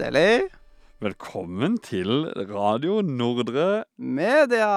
Hjertelig 0.00 0.48
Velkommen 1.04 1.74
til 1.84 2.08
Radio 2.48 3.02
Nordre. 3.04 3.84
media! 3.98 4.68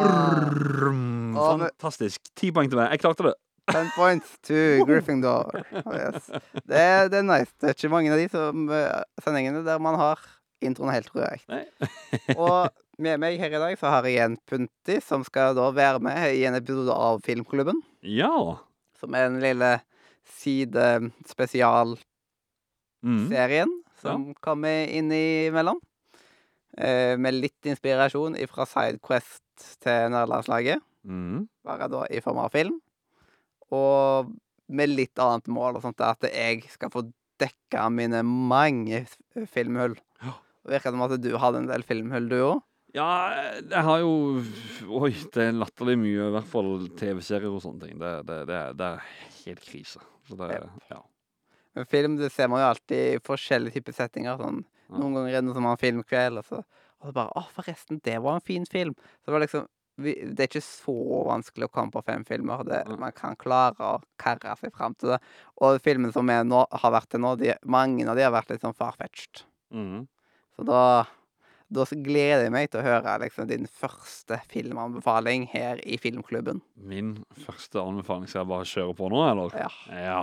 Brrrm. 0.00 1.36
Og 1.36 1.60
Fantastisk. 1.60 2.20
Ti 2.36 2.48
poeng 2.56 2.70
til 2.72 2.78
meg. 2.80 2.88
Jeg 2.94 3.00
klarte 3.02 3.26
det. 3.26 3.34
Ten 3.68 3.90
points 3.92 4.30
to 4.48 4.56
Gryffindor. 4.88 5.52
Oh, 5.84 5.92
yes. 5.92 6.30
det, 6.64 7.12
det 7.12 7.18
er 7.20 7.26
nice. 7.28 7.52
Det 7.60 7.68
er 7.68 7.76
ikke 7.76 7.90
mange 7.92 8.12
av 8.14 8.18
de 8.22 8.26
som, 8.32 8.64
eh, 8.72 9.02
sendingene 9.24 9.60
der 9.66 9.78
man 9.84 9.96
har 10.00 10.16
introen 10.64 10.92
helt 10.96 11.12
korrekt. 11.12 11.44
Nei. 11.52 11.68
Og 12.38 12.72
med 12.96 13.20
meg 13.20 13.36
her 13.44 13.52
i 13.52 13.60
dag 13.66 13.76
så 13.80 13.92
har 13.92 14.08
jeg 14.08 14.24
en 14.24 14.38
punti 14.48 14.96
som 15.04 15.20
skal 15.28 15.52
da 15.58 15.68
være 15.76 16.00
med 16.04 16.32
i 16.32 16.46
en 16.48 16.56
episode 16.56 16.92
av 16.96 17.20
Filmklubben. 17.28 17.76
Ja. 18.08 18.32
Som 19.00 19.12
er 19.20 19.28
den 19.28 19.40
lille 19.44 19.74
sidespesialserien 20.40 22.00
Mm. 23.02 23.26
Som 24.02 24.28
kommer 24.44 24.90
innimellom. 24.90 25.80
Eh, 26.78 27.18
med 27.20 27.36
litt 27.36 27.68
inspirasjon 27.68 28.38
fra 28.50 28.66
Sidequest 28.68 29.66
til 29.84 30.12
Nederlandslaget. 30.12 30.80
Mm. 31.04 31.44
Bare 31.66 31.88
da 31.92 32.06
i 32.08 32.22
form 32.24 32.40
av 32.42 32.52
film. 32.54 32.78
Og 33.72 34.32
med 34.72 34.92
litt 34.92 35.20
annet 35.20 35.50
mål, 35.52 35.78
og 35.78 35.84
sånt, 35.84 36.00
at 36.04 36.24
jeg 36.30 36.62
skal 36.72 36.92
få 36.92 37.04
dekka 37.42 37.88
mine 37.92 38.22
mange 38.24 39.04
filmhull. 39.52 39.96
Ja. 40.22 40.36
Det 40.62 40.76
virker 40.76 40.94
som 40.94 41.04
at 41.04 41.16
du 41.20 41.32
hadde 41.42 41.64
en 41.64 41.70
del 41.70 41.84
filmhull, 41.86 42.28
du 42.30 42.38
òg. 42.40 42.60
Ja, 42.92 43.08
jeg 43.56 43.84
har 43.86 44.02
jo 44.02 44.42
Oi, 45.00 45.14
det 45.32 45.46
er 45.46 45.54
latterlig 45.56 45.96
mye, 45.96 46.26
i 46.28 46.34
hvert 46.34 46.48
fall 46.50 46.74
TV-serier 46.98 47.48
og 47.48 47.62
sånne 47.64 47.86
ting. 47.86 47.96
Det, 48.00 48.12
det, 48.28 48.42
det, 48.50 48.60
det 48.76 48.88
er 48.90 49.06
helt 49.46 49.64
krise. 49.64 50.02
Så 50.28 50.36
det, 50.38 50.58
ja. 50.90 51.00
Men 51.76 51.88
film 51.88 52.16
det 52.20 52.32
ser 52.32 52.50
man 52.52 52.62
jo 52.62 52.70
alltid 52.70 53.02
i 53.16 53.20
forskjellige 53.24 53.78
typer 53.78 53.96
settinger. 53.96 54.40
Sånn. 54.40 54.64
Noen 54.92 55.16
ganger 55.16 55.38
er 55.38 55.46
det 55.46 55.54
som 55.56 55.68
har 55.68 55.78
filmkveld, 55.80 56.42
og 56.42 56.48
så, 56.48 56.58
og 57.00 57.08
så 57.08 57.14
bare 57.16 57.38
Å, 57.38 57.46
forresten, 57.54 58.00
det 58.04 58.18
var 58.24 58.36
en 58.38 58.44
fin 58.44 58.66
film. 58.68 58.92
Så 59.22 59.30
det 59.30 59.36
var 59.36 59.46
liksom 59.46 59.70
Det 60.02 60.40
er 60.40 60.48
ikke 60.48 60.62
så 60.64 60.94
vanskelig 61.28 61.66
å 61.68 61.72
komme 61.72 61.92
på 61.92 62.00
fem 62.06 62.22
filmer. 62.24 62.62
Det, 62.64 62.78
man 62.98 63.12
kan 63.12 63.36
klare 63.36 63.76
å 63.84 63.98
karre 64.20 64.54
seg 64.58 64.72
fram 64.74 64.96
til 64.96 65.12
det. 65.12 65.18
Og 65.60 65.80
filmene 65.84 66.14
som 66.14 66.26
nå, 66.26 66.62
har 66.84 66.94
vært 66.94 67.10
til 67.12 67.20
nå, 67.20 67.34
de, 67.36 67.52
mange 67.68 68.08
av 68.08 68.16
de 68.16 68.24
har 68.24 68.32
vært 68.32 68.54
litt 68.54 68.64
sånn 68.64 68.76
farfetched. 68.76 69.44
Mm. 69.72 70.06
Så 70.56 70.64
da 70.68 70.84
da 71.72 71.84
gleder 71.88 72.46
jeg 72.46 72.52
meg 72.52 72.70
til 72.72 72.82
å 72.82 72.84
høre 72.84 73.14
liksom, 73.22 73.46
din 73.48 73.64
første 73.64 74.36
filmanbefaling 74.50 75.46
her 75.52 75.80
i 75.88 75.96
Filmklubben. 76.00 76.60
Min 76.76 77.14
første 77.46 77.80
anbefaling 77.80 78.28
skal 78.28 78.42
jeg 78.42 78.50
bare 78.50 78.68
kjøre 78.68 78.96
på 78.98 79.08
nå, 79.12 79.22
eller? 79.30 79.56
Ja. 79.56 79.70
Ja. 79.96 80.18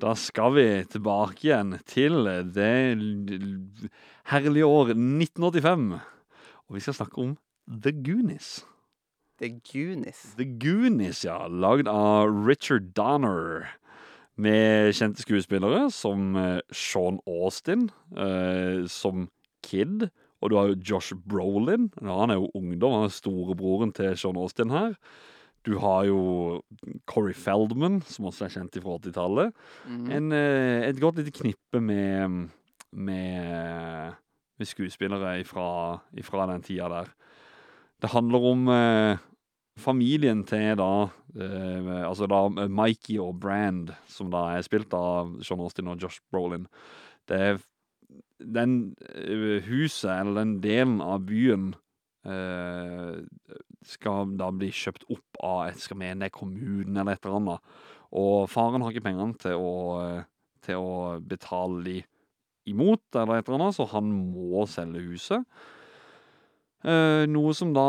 Da 0.00 0.14
skal 0.16 0.54
vi 0.54 0.62
tilbake 0.88 1.42
igjen 1.44 1.74
til 1.84 2.24
det 2.54 2.96
herlige 4.30 4.64
år 4.64 4.94
1985. 4.94 5.98
Og 6.68 6.76
vi 6.76 6.80
skal 6.80 6.96
snakke 6.96 7.20
om 7.20 7.34
The 7.68 7.92
Goonies. 7.92 8.62
The 9.42 9.50
Goonies. 9.60 10.22
The 10.38 10.46
Goonies, 10.62 11.20
ja. 11.24 11.44
Lagd 11.48 11.88
av 11.88 12.32
Richard 12.46 12.94
Donner. 12.96 13.68
Med 14.40 14.94
kjente 14.96 15.20
skuespillere 15.20 15.90
som 15.92 16.32
eh, 16.38 16.62
Sean 16.72 17.20
Austin 17.28 17.90
eh, 18.16 18.86
som 18.88 19.28
Kid. 19.66 20.08
Og 20.40 20.48
du 20.48 20.56
har 20.56 20.70
jo 20.70 20.80
Josh 20.80 21.12
Brolin. 21.28 21.90
Ja, 22.00 22.22
Han 22.22 22.32
er 22.32 22.40
jo 22.40 22.48
ungdom. 22.54 22.96
Han 23.02 23.10
er 23.10 23.12
storebroren 23.12 23.92
til 23.92 24.16
Sean 24.16 24.40
Austin 24.40 24.72
her. 24.72 24.96
Du 25.66 25.74
har 25.82 26.06
jo 26.08 26.20
Corey 27.10 27.34
Feldman, 27.36 28.00
som 28.08 28.30
også 28.30 28.46
er 28.46 28.54
kjent 28.54 28.78
fra 28.80 28.96
80-tallet. 28.96 29.56
Mm 29.86 30.10
En, 30.16 30.32
eh, 30.32 30.88
et 30.88 31.00
godt 31.00 31.20
lite 31.20 31.34
knippe 31.36 31.80
med, 31.80 32.48
med, 32.92 34.14
med 34.58 34.66
skuespillere 34.66 35.44
fra 35.44 36.46
den 36.52 36.62
tida 36.62 36.88
der. 36.88 37.10
Det 38.00 38.10
handler 38.10 38.46
om 38.52 38.68
eh, 38.68 39.18
familien 39.78 40.44
til 40.44 40.76
da 40.80 41.08
eh, 41.36 42.08
Altså 42.08 42.26
da 42.26 42.48
Mikey 42.68 43.18
og 43.20 43.40
Brand, 43.40 43.92
som 44.08 44.30
da 44.32 44.56
er 44.56 44.64
spilt 44.64 44.94
av 44.96 45.36
Sean 45.44 45.60
Austin 45.60 45.88
og 45.88 46.00
Josh 46.00 46.20
Brolin. 46.32 46.66
Det 47.28 47.36
er 47.36 47.60
den 48.40 48.94
eh, 49.14 49.60
huset, 49.68 50.10
eller 50.10 50.40
den 50.40 50.60
delen 50.64 51.00
av 51.04 51.26
byen 51.28 51.74
eh, 51.74 51.86
skal 53.86 54.34
da 54.36 54.50
bli 54.52 54.68
kjøpt 54.76 55.06
opp 55.08 55.40
av 55.40 55.62
jeg 55.70 55.80
skal 55.86 56.00
mene 56.02 56.28
kommunen 56.34 56.98
eller 57.00 57.16
et 57.16 57.24
eller 57.24 57.38
annet. 57.38 57.70
Og 58.20 58.48
faren 58.50 58.82
har 58.82 58.92
ikke 58.92 59.06
pengene 59.06 59.38
til 59.40 59.56
å, 59.56 59.74
eh, 60.02 60.24
til 60.66 60.82
å 60.82 61.20
betale 61.22 61.84
de 61.86 61.98
imot, 62.70 63.02
eller 63.14 63.38
et 63.38 63.48
eller 63.48 63.60
annet, 63.60 63.76
så 63.78 63.86
han 63.88 64.10
må 64.10 64.66
selge 64.68 65.04
huset. 65.06 65.46
Eh, 66.80 67.26
noe 67.28 67.52
som 67.52 67.74
da 67.76 67.88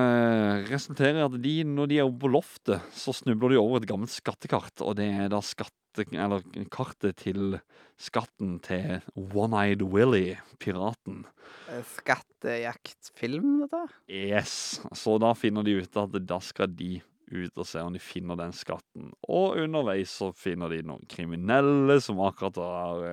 eh, 0.00 0.68
resulterer 0.70 1.18
i 1.18 1.26
at 1.26 1.34
de, 1.44 1.54
når 1.68 1.90
de 1.90 1.98
er 2.00 2.06
oppe 2.08 2.22
på 2.24 2.32
loftet, 2.32 2.86
så 2.96 3.12
snubler 3.12 3.52
de 3.52 3.60
over 3.60 3.82
et 3.82 3.88
gammelt 3.90 4.12
skattekart, 4.14 4.80
og 4.80 4.96
det 4.96 5.10
er 5.12 5.28
da 5.32 5.42
skatte, 5.44 6.06
eller 6.08 6.44
kartet 6.72 7.18
til 7.20 7.58
skatten 8.00 8.56
til 8.64 9.02
One-Eyed 9.12 9.84
Willy, 9.84 10.38
piraten. 10.62 11.26
Eh, 11.68 11.82
Skattejaktfilm, 11.98 13.66
dette? 13.66 13.82
Yes, 14.08 14.80
så 14.96 15.18
da 15.20 15.34
finner 15.36 15.66
de 15.66 15.76
ut 15.82 16.00
at 16.00 16.16
da 16.24 16.40
skal 16.40 16.72
de 16.72 17.02
ut 17.30 17.60
og 17.60 17.68
se 17.68 17.82
om 17.84 17.92
de 17.92 18.00
finner 18.02 18.40
den 18.40 18.56
skatten. 18.56 19.12
Og 19.28 19.60
underveis 19.60 20.16
så 20.16 20.32
finner 20.34 20.72
de 20.72 20.80
noen 20.88 21.04
kriminelle 21.12 22.00
som 22.02 22.24
akkurat 22.24 22.56
har 22.64 23.04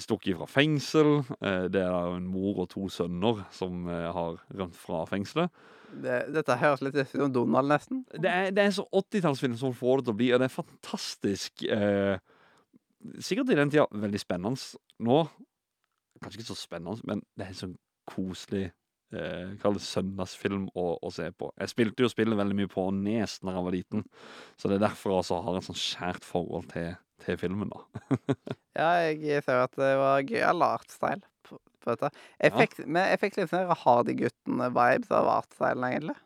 stukket 0.00 0.38
fra 0.38 0.46
fengsel. 0.48 1.18
Eh, 1.40 1.66
det 1.72 1.82
er 1.84 2.16
en 2.16 2.28
mor 2.30 2.62
og 2.64 2.70
to 2.72 2.88
sønner 2.92 3.42
som 3.54 3.88
eh, 3.88 4.06
har 4.12 4.38
rømt 4.56 4.78
fra 4.78 5.04
fengselet. 5.08 5.50
Det, 5.86 6.16
dette 6.34 6.56
høres 6.60 6.82
litt 6.82 6.96
ut 6.98 7.12
som 7.12 7.32
Donald, 7.32 7.70
nesten. 7.70 8.04
Det 8.12 8.30
er, 8.30 8.48
det 8.54 8.64
er 8.64 8.72
så 8.74 8.86
80-tallsfilm 8.90 9.56
som 9.60 9.74
får 9.76 10.00
det 10.00 10.08
til 10.08 10.16
å 10.16 10.20
bli, 10.20 10.30
og 10.34 10.42
det 10.42 10.48
er 10.48 10.56
fantastisk. 10.56 11.66
Eh, 11.68 12.16
sikkert 13.20 13.52
i 13.52 13.58
den 13.60 13.72
tida 13.72 13.86
veldig 13.92 14.22
spennende. 14.22 14.80
Nå 15.06 15.20
kanskje 16.22 16.40
ikke 16.40 16.48
så 16.48 16.58
spennende, 16.58 17.04
men 17.04 17.22
det 17.36 17.44
er 17.44 17.52
en 17.52 17.60
sånn 17.60 17.78
koselig 18.08 18.70
eh, 19.14 19.54
Kall 19.62 19.76
det 19.78 19.84
søndagsfilm 19.86 20.68
å, 20.74 20.86
å 21.02 21.12
se 21.14 21.28
på. 21.36 21.50
Jeg 21.60 21.72
spilte 21.72 22.04
jo 22.06 22.10
spillet 22.12 22.38
veldig 22.38 22.56
mye 22.58 22.70
på 22.72 22.88
Nes 22.96 23.38
da 23.42 23.54
jeg 23.56 23.66
var 23.68 23.76
liten, 23.76 24.04
så 24.56 24.70
det 24.70 24.78
er 24.78 24.86
derfor 24.88 25.16
jeg 25.18 25.42
har 25.46 25.58
et 25.60 25.68
sånn 25.68 25.80
skjært 25.80 26.26
forhold 26.26 26.70
til, 26.72 26.94
til 27.24 27.38
filmen. 27.40 27.72
da. 27.72 27.82
Ja, 28.76 28.90
jeg 29.08 29.40
ser 29.46 29.62
at 29.64 29.72
det 29.80 29.94
var 29.96 30.20
gøyal 30.28 30.60
artstyle 30.66 31.22
på, 31.46 31.56
på 31.80 31.94
dette. 31.94 32.10
Jeg 32.42 32.52
Ja. 32.52 32.58
fikk, 32.60 32.74
men 32.84 33.06
jeg 33.08 33.22
fikk 33.22 33.38
litt 33.38 33.52
sånn 33.54 33.70
Hardy-guttene-vibes 33.72 35.12
av 35.16 35.30
artstylen, 35.38 35.86
egentlig. 35.88 36.18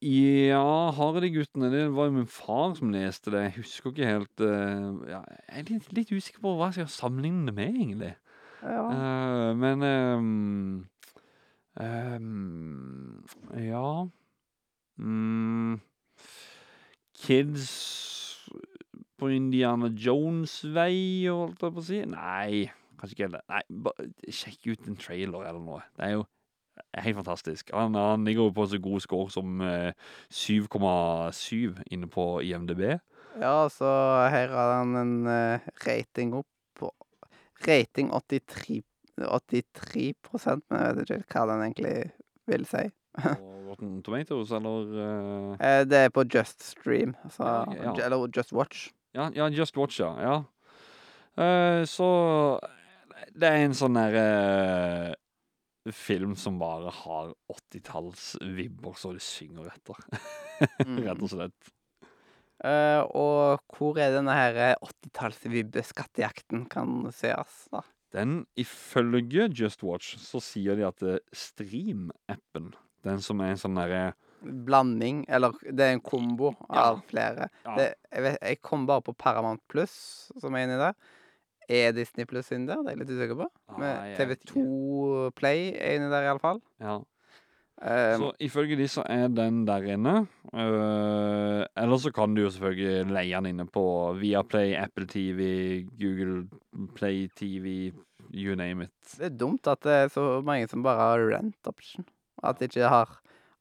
Ja, 0.00 0.90
Hardy-guttene, 0.96 1.68
det 1.68 1.82
var 1.92 2.08
jo 2.08 2.14
min 2.14 2.30
far 2.30 2.72
som 2.78 2.88
leste 2.94 3.34
det. 3.34 3.42
Jeg 3.50 3.56
husker 3.58 3.92
ikke 3.92 4.08
helt 4.08 4.40
uh, 4.40 4.96
ja, 5.10 5.20
Jeg 5.50 5.58
er 5.60 5.66
litt, 5.74 5.90
litt 5.92 6.12
usikker 6.14 6.40
på 6.40 6.54
hva 6.56 6.70
jeg 6.70 6.86
skal 6.86 6.94
sammenligne 6.94 7.44
det 7.50 7.54
med, 7.58 7.74
egentlig. 7.76 8.14
Ja. 8.64 8.86
Uh, 8.88 9.50
men 9.60 9.84
ehm, 9.84 10.88
ehm, 11.78 13.22
Ja 13.54 14.08
mm, 14.98 15.80
Kids 17.20 17.70
på 19.20 19.28
Indiana 19.28 19.90
Jones-vei, 19.92 21.28
holdt 21.28 21.60
jeg 21.60 21.74
på 21.76 21.82
å 21.82 21.84
si. 21.84 21.98
Nei, 22.08 22.70
kanskje 23.00 23.16
ikke 23.16 23.32
det. 23.34 23.42
Nei, 23.52 23.62
bare 23.84 24.32
sjekk 24.32 24.70
ut 24.72 24.86
en 24.88 24.96
trailer 25.00 25.48
eller 25.50 25.60
noe. 25.60 25.82
Det 25.98 26.06
er 26.06 26.14
jo 26.14 26.22
helt 27.04 27.18
fantastisk. 27.20 27.72
Han, 27.76 27.98
han 28.00 28.24
ligger 28.24 28.48
jo 28.48 28.54
på 28.56 28.66
så 28.70 28.80
god 28.80 29.04
score 29.04 29.34
som 29.34 29.60
eh, 29.64 29.92
7,7 30.32 31.82
inne 31.92 32.08
på 32.10 32.26
IMDb. 32.46 32.86
ja, 33.40 33.68
så 33.68 33.90
her 34.32 34.48
har 34.56 34.74
han 34.78 34.96
en 34.96 35.14
eh, 35.28 35.68
rating 35.86 36.34
opp 36.40 36.48
på 36.80 36.88
Rating 37.66 38.08
83 38.08 38.80
83% 39.28 40.64
men 40.70 40.84
jeg 40.84 40.96
vet 40.98 41.12
ikke 41.18 41.36
hva 41.36 41.46
den 41.52 41.64
egentlig 41.66 41.94
vil 42.50 42.66
si. 42.68 42.84
På 43.20 43.48
Rotten 43.70 44.00
Tomatoes, 44.02 44.50
eller 44.56 44.94
eh, 45.04 45.66
Eh, 45.66 45.82
det 45.86 46.04
er 46.06 46.14
på 46.14 46.24
Just 46.26 46.62
Stream, 46.72 47.14
altså, 47.24 47.44
Ja, 47.44 47.82
ja. 47.90 47.94
eller 48.06 48.28
Just 48.36 48.52
Watch. 48.52 48.90
Ja, 49.14 49.30
ja, 49.34 49.48
Just 49.48 49.76
Watch, 49.76 50.00
ja. 50.00 50.14
ja. 50.22 50.36
Eh, 51.36 51.84
så 51.86 52.60
Det 53.34 53.46
er 53.46 53.64
en 53.64 53.74
sånn 53.76 53.94
derre 53.94 54.24
eh, 55.10 55.92
film 55.94 56.34
som 56.36 56.58
bare 56.60 56.90
har 56.92 57.34
80-tallsvibber 57.50 58.96
så 58.98 59.12
det 59.16 59.22
synger 59.24 59.70
etter. 59.70 59.96
Rett 61.06 61.22
og 61.22 61.30
slett. 61.32 61.70
Uh, 62.60 63.00
og 63.16 63.62
hvor 63.72 63.96
er 63.96 64.12
denne 64.12 64.34
her 64.36 64.76
80-tallsvibbe-skattejakten 64.84 66.66
kan 66.68 67.08
sees, 67.16 67.62
da? 67.72 67.80
Den, 68.12 68.46
ifølge 68.58 69.48
Just 69.54 69.82
Watch, 69.86 70.16
så 70.18 70.40
sier 70.42 70.74
de 70.76 70.86
at 70.88 71.02
eh, 71.06 71.18
Stream-appen, 71.36 72.72
den 73.06 73.20
som 73.24 73.40
er 73.44 73.54
en 73.54 73.60
sånn 73.60 73.78
derre 73.78 74.12
Blanding, 74.40 75.26
eller 75.28 75.52
det 75.68 75.84
er 75.84 75.92
en 75.98 76.00
kombo 76.00 76.54
Ja. 76.70 76.86
av 76.90 77.02
flere. 77.10 77.50
Ja. 77.66 77.74
Det, 77.76 77.86
jeg, 78.10 78.22
vet, 78.24 78.38
jeg 78.40 78.60
kom 78.64 78.86
bare 78.88 79.04
på 79.04 79.12
Paramount 79.20 79.60
Pluss, 79.68 80.30
som 80.40 80.54
er 80.56 80.64
inni 80.64 80.78
der. 80.80 80.94
Er 81.70 81.92
Disney 81.94 82.24
Pluss 82.26 82.48
inni 82.56 82.66
der? 82.66 82.80
Det 82.82 82.88
er 82.88 82.96
jeg 82.96 83.02
litt 83.02 83.12
usikker 83.18 83.36
på. 83.42 83.48
Ah, 83.68 83.76
Med 83.78 84.16
jeg 84.16 84.30
vet 84.32 84.40
ikke. 84.42 84.54
TV2 84.54 85.30
Play 85.38 85.68
er 85.76 85.98
inni 86.00 86.08
der, 86.10 86.24
iallfall. 86.30 86.62
Ja. 86.80 86.96
Um, 87.80 88.20
Så 88.20 88.26
ifølge 88.44 88.76
de 88.76 88.86
så 88.92 89.00
er 89.08 89.28
den 89.32 89.62
der 89.64 89.86
inne. 89.94 90.26
Uh, 90.52 91.64
eller 91.80 91.96
så 92.02 92.10
kan 92.12 92.34
du 92.36 92.42
jo 92.42 92.50
selvfølgelig 92.52 93.08
leie 93.14 93.38
den 93.40 93.46
inne 93.54 93.64
på 93.72 93.84
Viaplay, 94.20 94.74
Apple 94.76 95.06
TV, 95.08 95.86
Google 96.00 96.42
Play 96.94 97.28
TV, 97.36 97.92
you 98.34 98.54
name 98.54 98.84
it. 98.84 98.92
det 99.16 99.30
er 99.30 99.38
dumt 99.40 99.66
at 99.66 99.80
det 99.82 99.92
er 99.96 100.08
så 100.12 100.26
mange 100.44 100.68
som 100.68 100.82
bare 100.84 101.00
har 101.00 101.24
rent 101.32 101.66
option. 101.72 102.04
At 102.44 102.60
de 102.60 102.68
ikke 102.68 102.88
har 102.88 103.16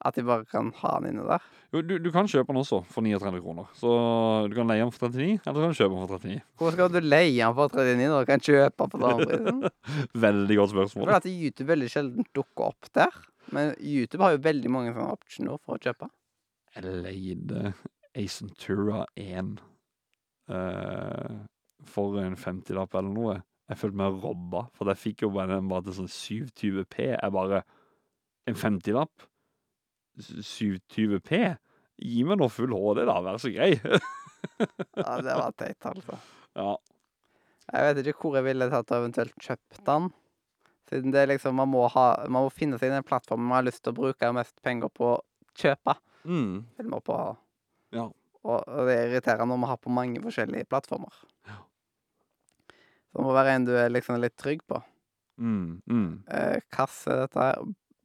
At 0.05 0.15
de 0.15 0.23
bare 0.23 0.45
kan 0.47 0.69
ha 0.79 0.91
den 0.99 1.09
inne 1.09 1.23
der. 1.27 1.41
Jo, 1.73 1.81
du, 1.83 1.97
du 1.99 2.11
kan 2.11 2.27
kjøpe 2.27 2.47
den 2.53 2.59
også 2.61 2.77
for 2.87 3.01
39 3.03 3.41
kroner. 3.43 3.65
Så 3.75 3.89
du 4.47 4.53
kan 4.55 4.67
leie 4.71 4.79
den 4.85 4.91
for 4.95 5.07
39, 5.11 5.41
eller 5.45 5.57
du 5.57 5.65
kan 5.65 5.75
kjøpe 5.75 5.95
den 5.95 6.07
for 6.07 6.13
39. 6.23 6.37
Hvorfor 6.57 6.71
skal 6.77 6.93
du 6.93 6.99
leie 7.03 7.43
den 7.43 7.55
for 7.57 7.67
39 7.75 8.07
når 8.07 8.23
du 8.23 8.29
kan 8.29 8.39
kjøpe 8.45 8.79
den 8.79 8.93
for 8.93 8.99
samme 9.03 9.27
prisen? 9.27 9.59
Veldig 10.23 10.57
godt 10.61 10.71
spørsmål. 10.75 11.09
at 11.17 11.27
YouTube 11.27 11.67
veldig 11.67 11.89
sjelden 11.91 12.29
dukker 12.35 12.69
opp 12.71 12.87
der. 12.95 13.19
Men 13.55 13.73
YouTube 13.79 14.23
har 14.23 14.35
jo 14.35 14.43
veldig 14.45 14.71
mange 14.73 14.93
sånne 14.93 15.15
optioner 15.15 15.61
for 15.63 15.77
å 15.77 15.83
kjøpe. 15.83 16.09
Jeg 16.75 16.95
leide 17.05 17.71
Ace 18.17 18.43
Ventura 18.43 19.03
1 19.17 19.55
eh, 20.53 21.39
for 21.89 22.19
en 22.21 22.37
50-lapp 22.37 22.97
eller 22.99 23.15
noe. 23.15 23.37
Jeg 23.69 23.81
følte 23.81 24.01
meg 24.01 24.21
robba, 24.23 24.63
for 24.77 24.89
jeg 24.89 25.01
fikk 25.01 25.25
jo 25.25 25.31
bare 25.33 25.57
den 25.57 25.69
bare 25.69 25.85
til 25.87 25.97
sånn 25.99 26.13
720p. 26.13 27.01
Jeg 27.13 27.35
bare 27.35 27.63
En 28.49 28.55
50-lapp? 28.57 29.27
720p? 30.19 31.41
Gi 31.99 32.23
meg 32.25 32.39
nå 32.39 32.47
full 32.49 32.73
HD, 32.73 33.03
da, 33.05 33.19
vær 33.25 33.37
så 33.41 33.51
grei. 33.53 33.75
Ja, 34.95 35.17
det 35.19 35.33
var 35.35 35.51
teit, 35.59 35.83
altså. 35.83 36.15
ja. 36.55 36.69
Jeg 37.69 37.85
vet 37.97 38.07
ikke 38.07 38.21
hvor 38.23 38.37
jeg 38.37 38.45
ville 38.45 38.69
tatt 38.71 38.93
og 38.95 39.01
eventuelt 39.03 39.35
kjøpt 39.43 39.81
den. 39.85 40.07
Siden 40.89 41.11
det 41.13 41.21
er 41.21 41.29
liksom, 41.33 41.55
man 41.59 41.69
må, 41.69 41.83
ha, 41.93 42.05
man 42.27 42.47
må 42.47 42.51
finne 42.53 42.79
seg 42.81 42.89
i 42.89 42.95
den 42.95 43.05
plattformen 43.05 43.45
man 43.47 43.59
har 43.59 43.67
lyst 43.67 43.83
til 43.85 43.93
å 43.93 43.99
bruke 43.99 44.31
mest 44.33 44.55
penger 44.65 44.89
på 44.89 45.11
å 45.15 45.19
kjøpe 45.59 45.97
Mm. 46.25 46.65
filmer 46.77 46.99
på. 47.05 47.15
Ja. 47.95 48.07
Og, 48.43 48.57
og 48.67 48.87
det 48.87 48.95
er 48.97 49.05
irriterende 49.09 49.47
når 49.53 49.59
man 49.61 49.69
har 49.71 49.77
på 49.79 49.91
mange 49.93 50.19
forskjellige 50.23 50.67
plattformer. 50.71 51.13
Ja. 51.47 51.59
Så 53.09 53.17
det 53.19 53.25
må 53.25 53.33
være 53.37 53.53
en 53.55 53.65
du 53.67 53.71
er 53.77 53.89
liksom 53.93 54.19
litt 54.21 54.35
trygg 54.39 54.61
på. 54.69 54.81
Mm. 55.39 55.81
Mm. 55.89 56.09
Eh, 56.27 56.59
Kasse, 56.73 57.15
dette 57.23 57.39
her. 57.39 57.61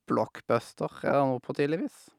Blockbuster 0.09 0.93
er 1.03 1.17
det 1.17 1.25
noe 1.31 1.41
på, 1.43 1.55
tydeligvis. 1.57 2.11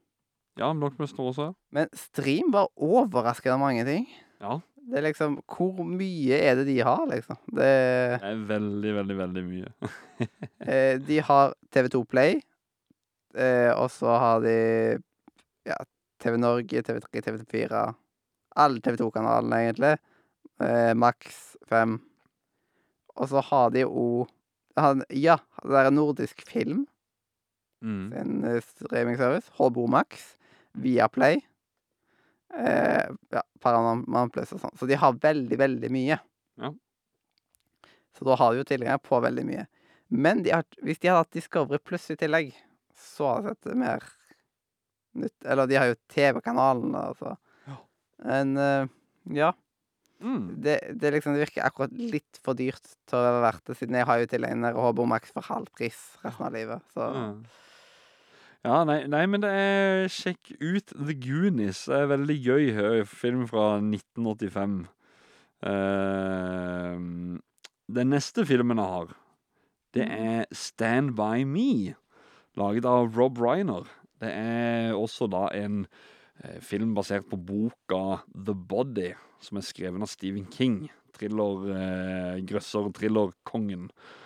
Ja, 0.57 0.71
Blockbuster 0.73 1.21
også. 1.29 1.47
Men 1.75 1.89
Stream 1.95 2.51
var 2.55 2.69
overraskende 2.81 3.59
mange 3.61 3.85
ting. 3.87 4.07
Ja. 4.41 4.59
Det 4.85 4.99
er 4.99 5.05
liksom 5.07 5.39
Hvor 5.49 5.85
mye 5.85 6.37
er 6.37 6.59
det 6.59 6.67
de 6.69 6.77
har, 6.85 7.03
liksom? 7.09 7.37
Det 7.49 7.69
Det 8.21 8.29
er 8.29 8.43
veldig, 8.49 8.93
veldig, 8.99 9.17
veldig 9.23 9.45
mye. 9.49 9.73
Eh, 10.65 10.95
de 11.03 11.17
har 11.19 11.51
TV2 11.75 11.99
Play, 12.07 12.37
eh, 13.35 13.69
og 13.75 13.89
så 13.91 14.13
har 14.17 14.39
de 14.45 14.53
ja, 15.67 15.75
TV 16.23 16.37
Norge, 16.39 16.81
TV3, 16.87 17.21
TV4 17.25 17.81
Alle 18.63 18.79
TV2-kanalene, 18.79 19.59
egentlig. 19.65 19.91
Eh, 20.63 20.93
Max 20.95 21.35
5. 21.69 21.99
Og 23.19 23.29
så 23.29 23.43
har 23.51 23.75
de 23.75 23.83
jo 23.83 24.25
Ja, 25.11 25.37
det 25.63 25.81
er 25.81 25.91
nordisk 25.91 26.41
film. 26.47 26.87
Mm. 27.83 28.13
En 28.13 28.61
streamingservice. 28.61 29.51
HBO 29.59 29.85
Max. 29.87 30.33
Viaplay. 30.73 31.43
Eh, 32.55 33.07
ja, 33.35 33.43
Paramount 33.59 34.33
Plus 34.33 34.53
og 34.55 34.61
sånn. 34.63 34.75
Så 34.79 34.87
de 34.89 34.97
har 34.99 35.17
veldig, 35.21 35.57
veldig 35.59 35.91
mye. 35.91 36.19
Ja. 36.61 36.71
Så 38.15 38.27
da 38.27 38.37
har 38.39 38.53
de 38.53 38.61
jo 38.61 38.67
tilgang 38.67 39.01
på 39.03 39.19
veldig 39.23 39.43
mye. 39.47 39.65
Men 40.13 40.43
de 40.45 40.53
har, 40.53 40.63
hvis 40.85 41.01
de 41.01 41.09
hadde 41.09 41.25
hatt 41.25 41.35
Discovery 41.35 41.81
Pluss 41.83 42.07
i 42.13 42.17
tillegg, 42.19 42.53
så 42.95 43.33
hadde 43.33 43.51
jeg 43.51 43.57
sett 43.65 43.79
mer 43.81 44.05
nytt 45.15 45.47
Eller 45.47 45.67
de 45.67 45.77
har 45.79 45.89
jo 45.89 45.97
TV-kanalen, 46.11 46.95
altså. 46.99 47.35
Ja. 47.67 47.77
Men 48.23 48.55
eh, 48.59 48.87
ja. 49.41 49.51
Mm. 50.23 50.55
Det, 50.63 50.77
det, 50.95 51.11
liksom, 51.17 51.35
det 51.35 51.43
virker 51.43 51.67
akkurat 51.67 51.91
litt 51.95 52.39
for 52.43 52.55
dyrt 52.57 52.83
til 53.07 53.19
å 53.19 53.23
være 53.25 53.43
verdt 53.43 53.67
det, 53.67 53.75
siden 53.79 53.99
jeg 53.99 54.07
har 54.07 54.21
jo 54.21 54.29
tilegnet 54.31 54.79
HBO 54.79 55.07
Max 55.11 55.33
for 55.35 55.47
halv 55.47 55.67
pris 55.75 55.99
resten 56.23 56.47
av 56.47 56.55
livet. 56.55 56.83
Så 56.95 57.11
Ja. 57.11 57.27
Ja, 58.65 58.79
nei, 58.81 59.03
nei, 59.05 59.27
men 59.29 59.43
det 59.43 59.49
er 59.53 60.07
Sjekk 60.09 60.55
ut 60.57 60.89
The 60.89 61.13
Goonies. 61.21 61.83
Det 61.85 61.99
er 61.99 62.07
veldig 62.09 62.35
gøy. 62.41 62.63
Film 63.05 63.43
fra 63.45 63.75
1985. 63.77 64.79
Eh, 65.69 67.03
den 67.99 68.09
neste 68.09 68.47
filmen 68.49 68.81
jeg 68.81 68.93
har, 68.95 69.13
det 69.93 70.07
er 70.09 70.49
Stand 70.49 71.13
By 71.19 71.45
Me. 71.45 71.93
Laget 72.57 72.89
av 72.89 73.13
Rob 73.13 73.37
Reiner. 73.37 73.85
Det 74.23 74.33
er 74.33 74.97
også 74.97 75.29
da 75.29 75.45
en 75.53 75.83
eh, 76.41 76.57
film 76.57 76.97
basert 76.97 77.29
på 77.29 77.37
boka 77.37 78.23
The 78.33 78.57
Body, 78.57 79.11
som 79.45 79.61
er 79.61 79.69
skrevet 79.69 80.01
av 80.01 80.09
Stephen 80.09 80.49
King. 80.49 80.87
Thriller, 81.13 81.69
eh, 81.77 82.45
grøsser, 82.49 82.89
thriller-kongen. 82.97 83.91
Eh, 83.93 84.24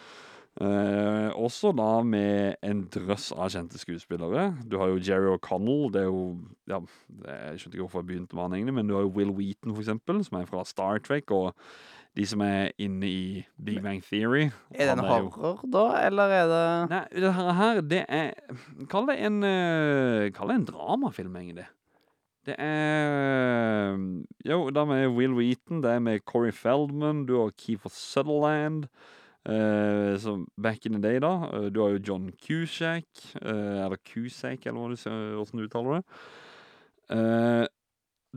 også 0.57 1.71
da 1.77 2.01
med 2.03 2.55
en 2.65 2.81
drøss 2.91 3.29
av 3.31 3.49
kjente 3.53 3.79
skuespillere. 3.79 4.49
Du 4.67 4.77
har 4.81 4.89
jo 4.91 4.97
Jerry 4.99 5.29
O'Connell. 5.35 5.91
Det 5.93 6.01
er 6.01 6.09
jo 6.09 6.23
ja, 6.67 6.79
Jeg 7.25 7.59
skjønte 7.61 7.77
ikke 7.77 7.85
hvorfor 7.85 8.01
jeg 8.03 8.09
begynte 8.09 8.35
med 8.35 8.43
han, 8.43 8.53
egentlig, 8.57 8.73
men 8.79 8.87
du 8.89 8.95
har 8.97 9.05
jo 9.05 9.13
Will 9.15 9.31
Wheaton, 9.31 9.71
for 9.73 9.81
eksempel, 9.85 10.19
som 10.25 10.39
er 10.41 10.49
fra 10.49 10.65
Star 10.67 10.99
Trek. 11.05 11.31
Og 11.31 11.53
de 12.17 12.25
som 12.27 12.41
er 12.43 12.71
inne 12.81 13.07
i 13.07 13.45
Big 13.63 13.79
Bang 13.85 14.01
Theory. 14.03 14.49
Er 14.73 14.89
det 14.89 14.97
en 14.97 15.03
jo- 15.05 15.29
horror, 15.29 15.61
da, 15.71 15.85
eller 16.07 16.33
er 16.41 16.47
det 16.49 16.89
Nei, 16.89 17.03
det 17.21 17.33
her, 17.37 17.51
her 17.53 17.81
det 17.81 18.05
er 18.09 18.31
Kall 18.89 19.05
det 19.07 19.19
en 19.29 19.43
eh, 19.45 20.31
Kall 20.35 20.49
det 20.51 20.55
en 20.57 20.65
dramafilm, 20.73 21.35
egentlig. 21.39 21.67
Det 22.49 22.55
er 22.57 23.93
Jo, 24.49 24.69
da 24.73 24.83
med 24.89 25.07
Will 25.15 25.37
Wheaton, 25.37 25.83
det 25.85 25.91
er 25.93 25.99
med 26.03 26.25
Corey 26.25 26.51
Feldman, 26.51 27.25
du 27.29 27.37
har 27.39 27.51
Keefer 27.55 27.93
Sutherland. 27.93 28.87
Eh, 29.47 30.17
som 30.19 30.47
back 30.57 30.85
in 30.85 30.97
the 30.97 31.01
day, 31.01 31.19
da. 31.19 31.49
Eh, 31.53 31.69
du 31.71 31.81
har 31.81 31.93
jo 31.93 32.03
John 32.03 32.31
Cusack, 32.31 33.07
eh, 33.41 33.85
eller 33.85 33.97
Cusack, 34.03 34.65
eller 34.65 34.79
hva 34.79 34.89
du, 34.91 34.97
hvordan 35.37 35.59
du 35.59 35.67
uttaler 35.67 35.99
det. 35.99 36.03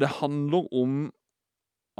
Det 0.00 0.08
handler 0.08 0.70
om 0.72 1.12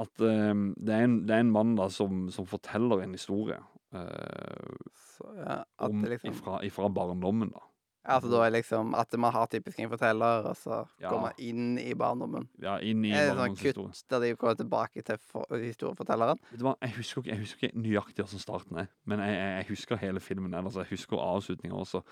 at 0.01 0.09
det, 0.17 0.31
er 0.33 1.05
en, 1.05 1.19
det 1.29 1.35
er 1.37 1.43
en 1.45 1.53
mann 1.53 1.75
da 1.77 1.91
som, 1.93 2.31
som 2.33 2.47
forteller 2.49 3.03
en 3.03 3.13
historie. 3.13 3.59
så, 3.93 5.27
ja, 5.37 5.59
om, 5.85 6.01
liksom 6.09 6.33
ifra, 6.33 6.63
ifra 6.65 6.89
barndommen, 6.89 7.53
da. 7.53 7.67
Altså, 8.05 8.31
da 8.33 8.43
er 8.47 8.51
liksom 8.51 8.95
At 8.99 9.15
man 9.19 9.33
har 9.33 9.47
typisk 9.47 9.79
en 9.81 9.91
forteller, 9.91 10.49
og 10.51 10.57
så 10.57 10.87
Ja. 11.01 11.09
går 11.11 11.21
man 11.21 11.33
inn 11.39 11.79
i 11.79 11.95
barndommen. 11.95 12.49
Ja, 12.61 12.79
inn 12.79 13.05
i 13.05 13.11
det 13.11 13.35
sånn 13.37 13.57
kutt 13.57 14.05
der 14.11 14.21
de 14.21 14.37
kommer 14.37 14.55
tilbake 14.55 15.03
til 15.03 15.19
for, 15.19 15.47
historiefortelleren? 15.51 16.39
Jeg 16.53 16.95
husker, 16.97 17.23
ikke, 17.23 17.31
jeg 17.31 17.39
husker 17.39 17.69
ikke 17.69 17.79
nøyaktig 17.79 18.25
hvordan 18.25 18.41
starten 18.41 18.79
er, 18.79 18.87
men 19.05 19.21
jeg, 19.21 19.37
jeg, 19.37 19.67
husker 19.69 19.97
hele 19.97 20.21
filmen. 20.21 20.55
Ellers 20.55 20.77
jeg 20.77 20.87
husker 20.91 21.17
avslutninga 21.17 21.75
også. 21.75 22.03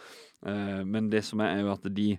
Uh, 0.47 0.85
men 0.87 1.11
det 1.11 1.25
som 1.25 1.41
er, 1.41 1.57
er 1.57 1.61
jo 1.61 1.73
at 1.73 1.97
de 1.97 2.19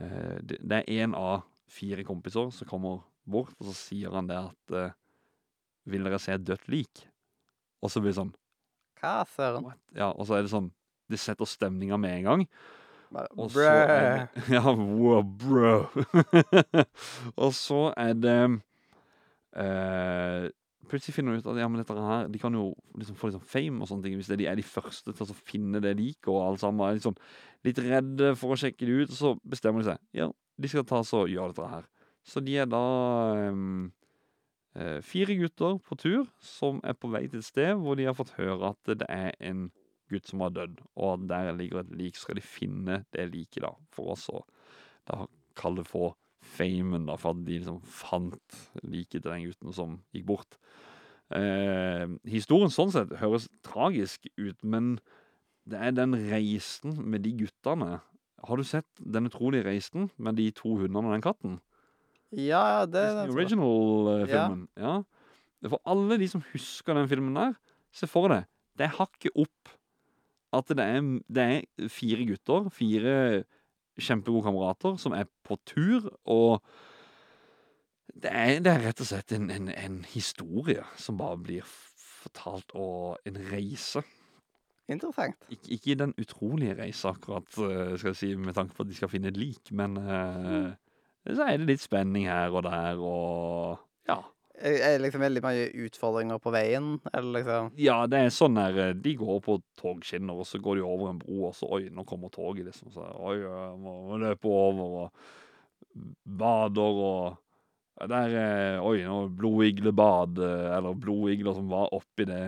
uh, 0.00 0.38
det, 0.40 0.58
det 0.60 0.84
er 0.84 1.04
én 1.04 1.14
av 1.14 1.42
fire 1.68 2.04
kompiser 2.04 2.50
som 2.50 2.68
kommer 2.68 3.02
bort, 3.24 3.54
og 3.58 3.66
så 3.66 3.74
sier 3.74 4.14
han 4.14 4.28
det 4.28 4.38
at 4.38 4.76
uh, 4.76 4.92
Vil 5.84 6.04
dere 6.04 6.18
se 6.18 6.32
et 6.32 6.44
dødt 6.44 6.68
lik? 6.68 7.08
Og 7.84 7.90
så 7.92 8.00
blir 8.00 8.14
det 8.14 8.20
sånn 8.20 8.32
Hva 9.00 9.24
søren? 9.28 9.68
Ja, 9.92 10.12
og 10.12 10.24
så 10.26 10.38
er 10.38 10.46
det 10.46 10.52
sånn 10.52 10.70
Det 11.10 11.20
setter 11.20 11.44
stemninga 11.44 11.98
med 12.00 12.18
en 12.18 12.24
gang. 12.30 12.46
Bare, 13.14 13.30
Og 13.38 13.50
så 13.54 13.62
er 13.70 13.86
det 13.90 14.44
Ja, 14.56 14.74
wow, 14.74 15.22
bro. 15.22 15.86
og 17.44 17.54
så 17.54 17.80
er 17.96 18.12
det 18.18 18.38
eh, 19.62 20.50
Plutselig 20.90 21.14
finner 21.16 21.34
du 21.34 21.40
ut 21.40 21.50
at 21.52 21.60
ja, 21.62 21.68
men 21.70 21.80
dette 21.80 21.94
her, 21.96 22.26
de 22.28 22.38
kan 22.42 22.54
jo 22.54 22.66
liksom 22.98 23.16
få 23.16 23.30
litt 23.30 23.38
sånn 23.38 23.48
fame 23.48 23.80
og 23.80 23.88
sånne 23.88 24.04
ting 24.04 24.18
hvis 24.18 24.28
det 24.28 24.40
de 24.42 24.48
er 24.50 24.58
de 24.58 24.66
første 24.66 25.14
til 25.14 25.30
å 25.32 25.36
finne 25.38 25.80
det 25.80 25.94
de 25.94 26.02
liker, 26.10 26.28
og 26.34 26.42
alle 26.44 26.60
sammen 26.60 26.84
er 26.84 26.98
litt 26.98 27.06
sånn 27.06 27.16
litt 27.64 27.80
redde 27.80 28.34
for 28.36 28.52
å 28.52 28.58
sjekke 28.60 28.84
det 28.84 28.98
ut, 28.98 29.14
og 29.14 29.16
så 29.16 29.30
bestemmer 29.48 29.80
de 29.80 29.94
seg. 29.94 30.02
Ja, 30.12 30.28
de 30.60 30.70
skal 30.70 30.84
ta 30.88 31.00
så 31.08 31.22
gjøre 31.30 31.54
dette 31.54 31.70
her. 31.70 31.86
Så 32.28 32.42
de 32.44 32.58
er 32.60 32.68
da 32.68 32.82
um, 33.48 33.88
fire 35.08 35.38
gutter 35.40 35.80
på 35.88 35.96
tur 36.04 36.28
som 36.44 36.84
er 36.84 36.96
på 37.00 37.08
vei 37.16 37.24
til 37.30 37.40
et 37.40 37.48
sted 37.48 37.72
hvor 37.80 37.96
de 37.96 38.04
har 38.10 38.16
fått 38.18 38.36
høre 38.36 38.74
at 38.74 38.94
det 39.00 39.08
er 39.08 39.32
en 39.40 39.70
gutt 40.10 40.28
som 40.30 40.42
har 40.44 40.52
dødd, 40.54 40.82
og 41.00 41.24
der 41.30 41.52
ligger 41.56 41.82
et 41.82 41.94
lik. 41.96 42.18
Skal 42.20 42.38
de 42.38 42.44
finne 42.44 43.02
det 43.14 43.28
liket, 43.32 43.62
da, 43.64 43.72
for 43.94 44.14
oss 44.14 44.28
å 44.32 44.44
da 45.08 45.24
kalle 45.58 45.82
det 45.82 45.90
for 45.90 46.16
famen, 46.44 47.06
da, 47.08 47.16
for 47.20 47.34
at 47.34 47.44
de 47.46 47.58
liksom 47.58 47.80
fant 47.88 48.58
liket 48.84 49.22
til 49.22 49.30
den 49.30 49.46
gutten 49.48 49.74
som 49.76 49.98
gikk 50.14 50.26
bort. 50.28 50.58
Eh, 51.34 52.04
historien 52.28 52.72
sånn 52.72 52.92
sett 52.92 53.14
høres 53.20 53.48
tragisk 53.64 54.28
ut, 54.36 54.58
men 54.60 54.98
det 55.68 55.80
er 55.80 55.94
den 55.96 56.16
reisen 56.28 56.98
med 57.08 57.24
de 57.24 57.32
guttene. 57.38 58.02
Har 58.44 58.60
du 58.60 58.64
sett 58.68 58.88
Den 59.00 59.30
utrolige 59.30 59.64
reisen 59.64 60.10
med 60.20 60.36
de 60.36 60.50
to 60.52 60.74
hundene 60.76 61.08
og 61.08 61.14
den 61.14 61.24
katten? 61.24 61.54
Ja, 62.34 62.60
ja, 62.74 62.82
det 62.84 63.00
er 63.00 63.14
den. 63.22 63.32
Original-filmen. 63.32 64.66
Ja. 64.76 64.98
Det 65.62 65.70
er 65.70 65.72
For 65.72 65.80
alle 65.88 66.18
de 66.20 66.28
som 66.28 66.42
husker 66.52 66.98
den 66.98 67.08
filmen 67.08 67.38
der, 67.38 67.54
Se 67.94 68.08
for 68.10 68.26
deg, 68.26 68.48
det 68.74 68.88
er 68.88 68.96
hakket 68.98 69.36
opp 69.38 69.70
at 70.54 70.72
det 70.72 70.84
er, 70.84 71.04
det 71.28 71.44
er 71.44 71.88
fire 71.92 72.26
gutter, 72.28 72.68
fire 72.74 73.14
kjempegode 74.00 74.48
kamerater, 74.48 74.98
som 74.98 75.14
er 75.14 75.28
på 75.46 75.58
tur, 75.66 76.08
og 76.24 76.64
det 78.14 78.30
er, 78.30 78.60
det 78.62 78.72
er 78.72 78.84
rett 78.88 79.02
og 79.02 79.08
slett 79.08 79.34
en, 79.34 79.48
en, 79.50 79.70
en 79.70 80.02
historie 80.12 80.82
som 81.00 81.18
bare 81.18 81.38
blir 81.40 81.66
fortalt, 82.24 82.74
og 82.74 83.18
en 83.28 83.38
reise. 83.50 84.04
Interessant. 84.88 85.36
Ik 85.48 85.68
ikke 85.78 85.96
den 85.96 86.12
utrolige 86.20 86.76
reisa, 86.78 87.14
akkurat, 87.14 87.48
eh, 87.58 87.94
skal 87.98 88.12
jeg 88.12 88.20
si, 88.20 88.34
med 88.36 88.54
tanke 88.56 88.76
på 88.76 88.84
at 88.84 88.90
de 88.90 88.98
skal 88.98 89.10
finne 89.12 89.30
et 89.32 89.40
lik, 89.40 89.72
men 89.72 89.96
eh, 89.96 90.74
så 91.24 91.46
er 91.48 91.56
det 91.60 91.70
litt 91.70 91.84
spenning 91.84 92.28
her 92.28 92.52
og 92.52 92.66
der, 92.66 93.00
og 93.00 93.78
ja. 94.08 94.20
Er 94.54 94.74
er 94.78 94.92
det 94.94 95.02
liksom 95.02 95.22
veldig 95.24 95.42
mange 95.42 95.62
utfordringer 95.82 96.38
på 96.38 96.52
veien, 96.54 96.98
eller 97.10 97.40
liksom 97.40 97.70
Ja, 97.80 98.04
det 98.06 98.20
er 98.22 98.34
sånn 98.34 98.58
der 98.58 98.76
eh, 98.78 98.92
De 98.94 99.16
går 99.18 99.40
på 99.42 99.58
togskinner, 99.80 100.36
og 100.38 100.46
så 100.46 100.60
går 100.62 100.78
de 100.78 100.84
over 100.86 101.10
en 101.10 101.18
bro, 101.18 101.48
og 101.48 101.56
så 101.58 101.70
Oi, 101.74 101.88
nå 101.90 102.04
kommer 102.06 102.30
toget, 102.30 102.68
liksom. 102.68 102.92
Så 102.94 103.02
oi, 103.02 103.40
jeg 103.42 103.80
må, 103.82 104.18
løpe 104.22 104.50
over, 104.50 105.00
og 105.02 106.04
bader 106.22 107.02
og 107.08 108.06
Der 108.10 108.38
er 108.38 108.78
Oi, 108.86 109.02
nå 109.02 109.18
blodiglebad, 109.34 110.38
eh, 110.38 110.70
eller 110.78 111.02
blodigler 111.02 111.58
som 111.58 111.74
var 111.74 111.90
oppi 111.98 112.30
det 112.30 112.40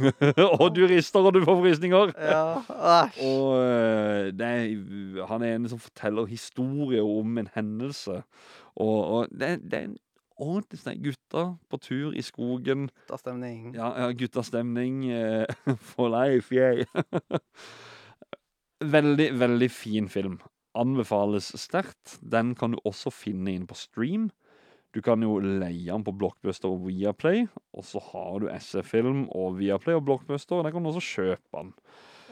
Og 0.56 0.66
du 0.76 0.86
rister, 0.88 1.20
og 1.20 1.36
du 1.36 1.44
får 1.44 1.60
frysninger! 1.60 2.16
Ja. 2.24 3.04
Og 3.20 3.46
eh, 3.68 4.32
det 4.32 4.48
er, 4.48 5.24
han 5.28 5.44
er 5.44 5.58
en 5.58 5.68
som 5.68 5.80
forteller 5.80 6.28
historier 6.32 7.04
om 7.04 7.36
en 7.36 7.52
hendelse. 7.52 8.22
Og, 8.78 8.98
og 9.04 9.32
det, 9.32 9.58
det 9.68 9.76
er 9.76 9.88
en 9.90 9.98
ordentlig 10.38 10.80
stemning. 10.80 11.04
Gutter 11.08 11.50
på 11.70 11.80
tur 11.82 12.14
i 12.16 12.22
skogen. 12.24 12.88
Guttastemning. 13.06 13.74
Ja, 13.76 13.92
ja 14.00 14.10
guttastemning 14.16 15.04
eh, 15.10 15.46
for 15.92 16.08
life, 16.14 16.54
yeah. 16.54 16.84
veldig, 18.94 19.30
veldig 19.40 19.70
fin 19.72 20.08
film. 20.12 20.38
Anbefales 20.78 21.50
sterkt. 21.58 22.18
Den 22.22 22.54
kan 22.58 22.74
du 22.76 22.82
også 22.86 23.10
finne 23.14 23.54
inn 23.56 23.66
på 23.68 23.76
stream. 23.78 24.28
Du 24.96 25.02
kan 25.04 25.20
jo 25.22 25.36
leie 25.42 25.90
den 25.90 26.04
på 26.06 26.14
Blockbuster 26.16 26.70
og 26.72 26.86
Viaplay, 26.86 27.42
og 27.76 27.84
så 27.84 28.00
har 28.10 28.38
du 28.40 28.46
SF-film 28.54 29.26
og 29.36 29.58
Viaplay 29.58 29.98
og 29.98 30.06
Blockbuster, 30.06 30.56
og 30.56 30.64
der 30.64 30.72
kan 30.72 30.82
du 30.86 30.88
også 30.88 31.02
kjøpe 31.04 31.58
den. 31.58 31.74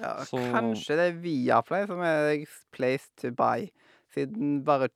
Ja, 0.00 0.14
Så- 0.24 0.40
kanskje 0.52 0.96
det 0.96 1.04
er 1.10 1.18
Viaplay 1.20 1.86
som 1.86 2.00
er 2.00 2.44
place 2.72 3.10
to 3.20 3.30
buy, 3.36 3.68
siden 4.14 4.64
bare 4.64 4.88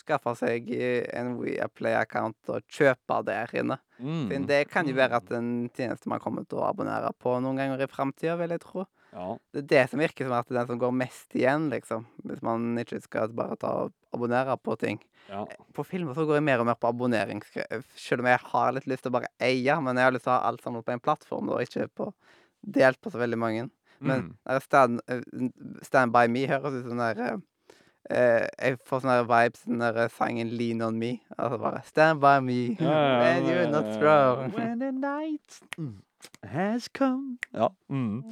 skaffe 0.00 0.34
seg 0.38 0.70
eh, 0.74 1.04
en 1.18 1.34
Viaplay-account 1.40 2.52
og 2.54 2.64
kjøpe 2.72 3.18
der 3.26 3.52
inne. 3.60 3.78
Mm. 4.02 4.46
det 4.48 4.64
kan 4.72 4.88
jo 4.88 4.96
være 4.98 5.20
at 5.20 5.30
en 5.36 5.68
tjeneste 5.76 6.10
man 6.10 6.18
kommer 6.22 6.46
til 6.48 6.58
å 6.58 6.66
abonnere 6.66 7.12
på 7.22 7.36
noen 7.42 7.60
ganger 7.60 7.84
i 7.84 7.90
framtida, 7.90 8.34
vil 8.40 8.54
jeg 8.56 8.64
tro. 8.64 8.86
Ja. 9.12 9.36
Det 9.52 9.60
er 9.60 9.68
det 9.68 9.82
som 9.92 10.00
virker 10.00 10.26
som 10.26 10.34
at 10.38 10.48
det 10.48 10.56
er 10.56 10.62
den 10.62 10.70
som 10.72 10.80
går 10.80 10.94
mest 10.96 11.36
igjen, 11.36 11.68
liksom. 11.70 12.06
Hvis 12.24 12.40
man 12.42 12.70
ikke 12.80 13.02
skal 13.04 13.34
bare 13.36 13.58
ta 13.60 13.72
og 13.84 13.92
abonnere 14.16 14.56
på 14.58 14.76
ting. 14.80 14.98
ja. 15.28 15.44
På 15.76 15.84
filmer 15.84 16.16
så 16.16 16.24
går 16.28 16.40
jeg 16.40 16.46
mer 16.48 16.64
og 16.64 16.66
mer 16.70 16.78
på 16.80 16.88
abonnering, 16.90 17.42
selv 17.94 18.24
om 18.24 18.30
jeg 18.32 18.40
har 18.48 18.72
litt 18.72 18.88
lyst 18.90 19.04
til 19.04 19.12
å 19.12 19.18
bare 19.20 19.30
eie, 19.40 19.76
men 19.84 20.00
jeg 20.00 20.08
har 20.08 20.16
lyst 20.16 20.26
til 20.26 20.32
å 20.34 20.38
ha 20.40 20.48
alt 20.48 20.64
sammen 20.64 20.82
på 20.84 20.96
en 20.96 21.04
plattform, 21.04 21.52
og 21.52 21.62
ikke 21.62 21.86
på 21.92 22.10
delt 22.62 23.00
på 23.02 23.12
så 23.12 23.20
veldig 23.22 23.38
mange. 23.38 23.70
Men 24.02 24.36
Mm. 24.44 24.60
stand, 24.60 25.00
eh, 25.06 25.20
stand 25.82 26.12
By 26.12 26.26
Me 26.28 26.46
høres 26.46 26.74
ut 26.74 26.82
som 26.82 26.96
den 26.96 26.98
der 26.98 27.20
eh, 27.20 27.34
eh, 27.34 27.38
Jeg 28.10 28.78
får 28.86 29.04
sånne 29.04 29.22
vibes 29.28 29.62
den 29.66 29.80
der 29.80 30.08
sangen 30.12 30.50
Lean 30.58 30.82
On 30.82 30.98
Me. 30.98 31.12
Altså 31.38 31.58
bare 31.62 31.82
Stand 31.86 32.20
by 32.20 32.40
me 32.42 32.76
when 32.80 33.46
you're 33.46 33.70
not 33.70 33.94
strong. 33.94 34.50
When 34.56 34.80
the 34.80 34.90
night 34.92 35.60
mm, 35.78 36.02
has 36.42 36.88
come. 36.88 37.38
Ja. 37.54 37.68
Mm. 37.88 38.24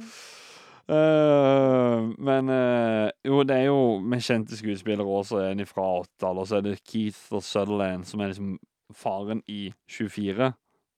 Uh, 0.91 2.11
men 2.19 2.49
uh, 2.49 3.09
jo, 3.25 3.43
det 3.47 3.55
er 3.55 3.69
jo 3.69 3.99
med 3.99 4.21
kjente 4.21 4.57
skuespillere 4.57 5.07
også, 5.07 5.39
en 5.39 5.65
fra 5.65 6.01
80-tallet, 6.01 6.41
og 6.41 6.47
så 6.47 6.57
er 6.57 6.65
det 6.65 6.83
Keith 6.83 7.31
og 7.31 7.43
Sutherland, 7.43 8.03
som 8.05 8.19
er 8.19 8.33
liksom 8.33 8.57
faren 8.91 9.43
i 9.47 9.73
24. 9.87 10.51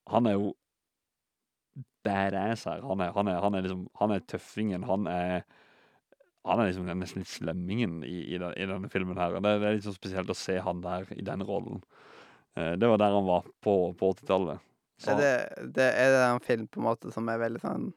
Han 0.09 0.25
er 0.25 0.31
jo 0.39 0.53
badass 2.03 2.65
her. 2.65 2.81
Han 2.87 3.03
er, 3.05 3.11
han 3.13 3.27
er, 3.27 3.41
han 3.41 3.53
er 3.53 3.61
liksom 3.61 3.87
Han 3.99 4.11
er 4.11 4.25
tøffingen. 4.27 4.83
Han 4.83 5.07
er 5.07 5.41
han 6.43 6.59
er 6.59 6.69
liksom 6.69 6.87
nesten 6.99 7.23
litt 7.23 7.31
slemmingen 7.31 8.01
i, 8.03 8.17
i, 8.33 8.37
den, 8.41 8.53
i 8.59 8.67
denne 8.67 8.89
filmen 8.91 9.19
her. 9.19 9.37
og 9.37 9.45
Det, 9.45 9.55
det 9.61 9.67
er 9.69 9.77
litt 9.77 9.87
så 9.87 9.95
spesielt 9.95 10.31
å 10.31 10.35
se 10.37 10.57
han 10.59 10.81
der 10.83 11.07
i 11.15 11.23
den 11.23 11.43
rollen. 11.47 11.79
Eh, 12.59 12.73
det 12.79 12.89
var 12.89 12.99
der 12.99 13.15
han 13.15 13.27
var 13.27 13.47
på, 13.63 13.75
på 13.99 14.11
80-tallet. 14.17 14.63
Er 15.07 15.19
det, 15.19 15.33
det, 15.75 15.89
er 15.99 16.13
det 16.13 16.23
en 16.27 16.43
film 16.43 16.67
på 16.71 16.79
en 16.81 16.87
måte 16.87 17.11
som 17.11 17.27
er 17.31 17.39
veldig 17.41 17.59
sånn 17.59 17.87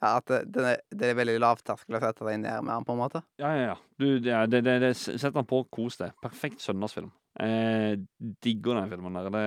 ja, 0.00 0.16
At 0.18 0.26
det, 0.28 0.64
er, 0.64 0.80
det 0.92 1.06
er 1.06 1.16
veldig 1.16 1.36
lavterskel 1.40 1.96
å 1.96 2.00
sette 2.02 2.26
deg 2.26 2.40
ned 2.42 2.66
med 2.66 2.72
han 2.74 2.84
på 2.88 2.96
en 2.96 3.00
måte? 3.00 3.22
Ja, 3.40 3.52
ja, 3.56 3.62
ja. 3.70 3.76
Du, 4.00 4.06
det, 4.18 4.32
er- 4.34 4.50
det, 4.50 4.62
det, 4.82 4.90
sett 4.98 5.36
den 5.36 5.48
på, 5.48 5.62
kos 5.72 6.00
deg. 6.00 6.16
Perfekt 6.24 6.64
søndagsfilm. 6.64 7.12
Jeg 7.40 8.00
digger 8.44 8.80
den 8.80 8.90
filmen 8.90 9.16
der. 9.20 9.28
Det, 9.32 9.44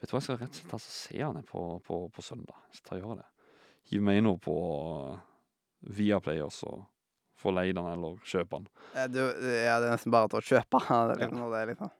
vet 0.00 0.08
du 0.10 0.14
hva, 0.16 0.20
jeg 0.22 0.26
skal 0.26 0.40
rett 0.40 0.50
og 0.56 0.60
slett 0.62 0.76
altså, 0.80 0.94
se 0.96 1.20
han 1.22 1.40
på, 1.48 1.64
på, 1.84 2.00
på 2.16 2.24
søndag. 2.24 2.56
Jeg 2.72 2.84
tar 2.88 2.96
jeg 2.98 3.04
gjør 3.04 3.20
det. 3.20 3.28
Hiv 3.92 4.04
meg 4.08 4.20
inn 4.20 4.28
noe 4.28 4.40
på 4.42 4.56
Viaplay 6.00 6.40
og 6.44 6.52
så 6.52 6.72
få 7.38 7.52
leie 7.56 7.74
den 7.76 7.86
eller 7.88 8.16
kjøpe 8.26 8.58
den. 8.58 8.68
Eh, 8.94 9.08
Du, 9.12 9.20
ja, 9.22 9.78
det 9.80 9.88
er 9.88 9.94
nesten 9.94 10.14
bare 10.14 10.30
til 10.32 10.40
å 10.40 10.46
kjøpe. 10.52 10.80
Det 10.88 11.16
er 11.16 11.22
liksom, 11.22 11.42
ja. 11.44 11.50
det 11.54 11.60
er 11.62 11.70
liksom 11.72 11.92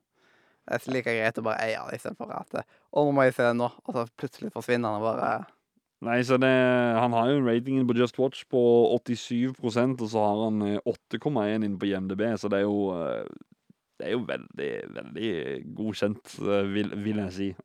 Det 0.68 0.78
er 0.78 0.92
like 0.92 1.14
greit 1.18 1.38
å 1.40 1.45
bare 1.47 1.64
eie 1.64 1.78
den 1.85 1.97
istedenfor 1.97 2.35
at 2.37 2.59
eh, 2.61 2.66
Å, 2.92 3.04
nå 3.04 3.12
må 3.16 3.25
jeg 3.28 3.37
se 3.38 3.47
det 3.47 3.54
nå, 3.57 3.71
og 3.85 3.95
så 3.97 4.04
plutselig 4.21 4.50
forsvinner 4.57 4.90
den 4.92 5.00
og 5.02 5.07
bare 5.09 5.30
Nei, 6.07 6.21
så 6.23 6.37
det, 6.38 6.47
han 6.95 7.11
har 7.16 7.33
jo 7.33 7.40
ratingen 7.42 7.87
på 7.88 7.97
Just 7.99 8.21
Watch 8.23 8.45
på 8.47 8.61
87% 9.02 10.04
og 10.04 10.11
så 10.12 10.21
har 10.23 10.42
han 10.45 10.61
eh, 10.62 10.76
8,1 10.87 11.64
inne 11.66 11.78
på 11.80 11.88
IMDb, 11.90 12.23
så 12.38 12.50
det 12.52 12.61
er 12.61 12.68
jo 12.68 12.92
eh, 12.95 13.25
Det 13.99 14.07
er 14.07 14.14
jo 14.14 14.21
veldig, 14.28 14.68
veldig 14.95 15.30
godkjent, 15.80 16.37
eh, 16.45 16.68
vil, 16.76 16.92
vil 17.02 17.18
jeg 17.25 17.35
si. 17.35 17.49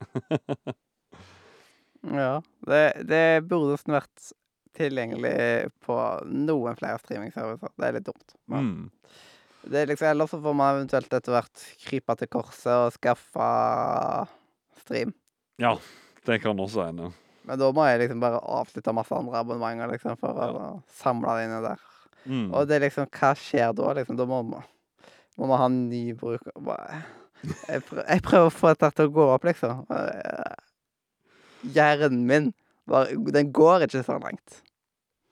Ja. 2.04 2.42
Det, 2.68 2.82
det 3.08 3.24
burde 3.48 3.78
nesten 3.78 3.94
vært 3.96 4.32
tilgjengelig 4.78 5.72
på 5.86 5.96
noen 6.30 6.76
flere 6.80 7.00
streamingservicer. 7.02 7.74
Det 7.78 7.88
er 7.90 7.98
litt 8.00 8.08
dumt. 8.08 8.36
Men 8.52 8.66
Mm. 8.70 8.92
det 9.70 9.82
er 9.82 9.88
liksom, 9.92 10.08
ellers 10.12 10.30
så 10.34 10.42
får 10.44 10.56
man 10.56 10.76
eventuelt 10.76 11.14
etter 11.14 11.32
hvert 11.36 11.66
krype 11.86 12.16
til 12.20 12.28
korset 12.28 12.74
og 12.74 12.94
skaffe 12.98 13.50
stream. 14.84 15.14
Ja, 15.62 15.76
det 16.26 16.42
kan 16.44 16.58
også 16.60 16.88
hende. 16.90 17.12
Men 17.46 17.60
da 17.60 17.72
må 17.76 17.84
jeg 17.90 18.00
liksom 18.06 18.22
bare 18.24 18.40
avslutte 18.40 18.94
masse 18.96 19.12
andre 19.16 19.40
abonnementer 19.42 19.92
liksom, 19.92 20.18
for 20.20 20.34
Ja. 20.38 20.50
å 20.52 20.84
samle 20.96 21.38
det 21.38 21.46
inni 21.50 21.62
der. 21.66 21.80
Mm. 22.26 22.54
Og 22.54 22.68
det 22.68 22.76
er 22.78 22.86
liksom, 22.90 23.08
hva 23.12 23.34
skjer 23.36 23.74
da? 23.76 23.94
Liksom, 23.94 24.16
da 24.18 24.26
må 24.26 24.42
man, 24.48 24.64
må 25.38 25.48
man 25.48 25.58
ha 25.60 25.66
en 25.66 25.90
ny 25.90 26.14
bruker. 26.14 26.52
Jeg, 27.68 27.84
prøver, 27.84 28.06
jeg 28.08 28.22
prøver 28.24 28.48
å 28.48 28.54
få 28.56 28.68
dette 28.72 28.92
til 28.96 29.10
å 29.10 29.12
gå 29.12 29.26
opp, 29.34 29.44
liksom. 29.44 29.86
Eh, 29.92 30.54
Hjernen 31.74 32.26
min, 32.28 32.54
den 32.88 33.54
går 33.54 33.88
ikke 33.88 34.04
så 34.04 34.20
langt. 34.20 34.64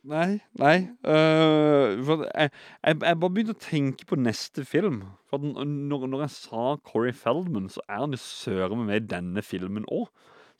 Nei, 0.01 0.39
nei. 0.57 0.77
Uh, 1.05 1.93
jeg, 2.01 2.49
jeg, 2.81 2.95
jeg 3.03 3.17
bare 3.21 3.29
begynte 3.29 3.53
å 3.53 3.61
tenke 3.61 4.07
på 4.09 4.17
neste 4.17 4.63
film. 4.65 5.03
For 5.29 5.37
når, 5.37 6.07
når 6.09 6.23
jeg 6.25 6.33
sa 6.39 6.63
Corey 6.87 7.13
Feldman, 7.13 7.69
så 7.69 7.83
er 7.85 8.01
han 8.01 8.15
jo 8.15 8.21
søren 8.21 8.81
med 8.87 9.03
i 9.03 9.11
denne 9.11 9.43
filmen 9.45 9.85
òg. 9.93 10.09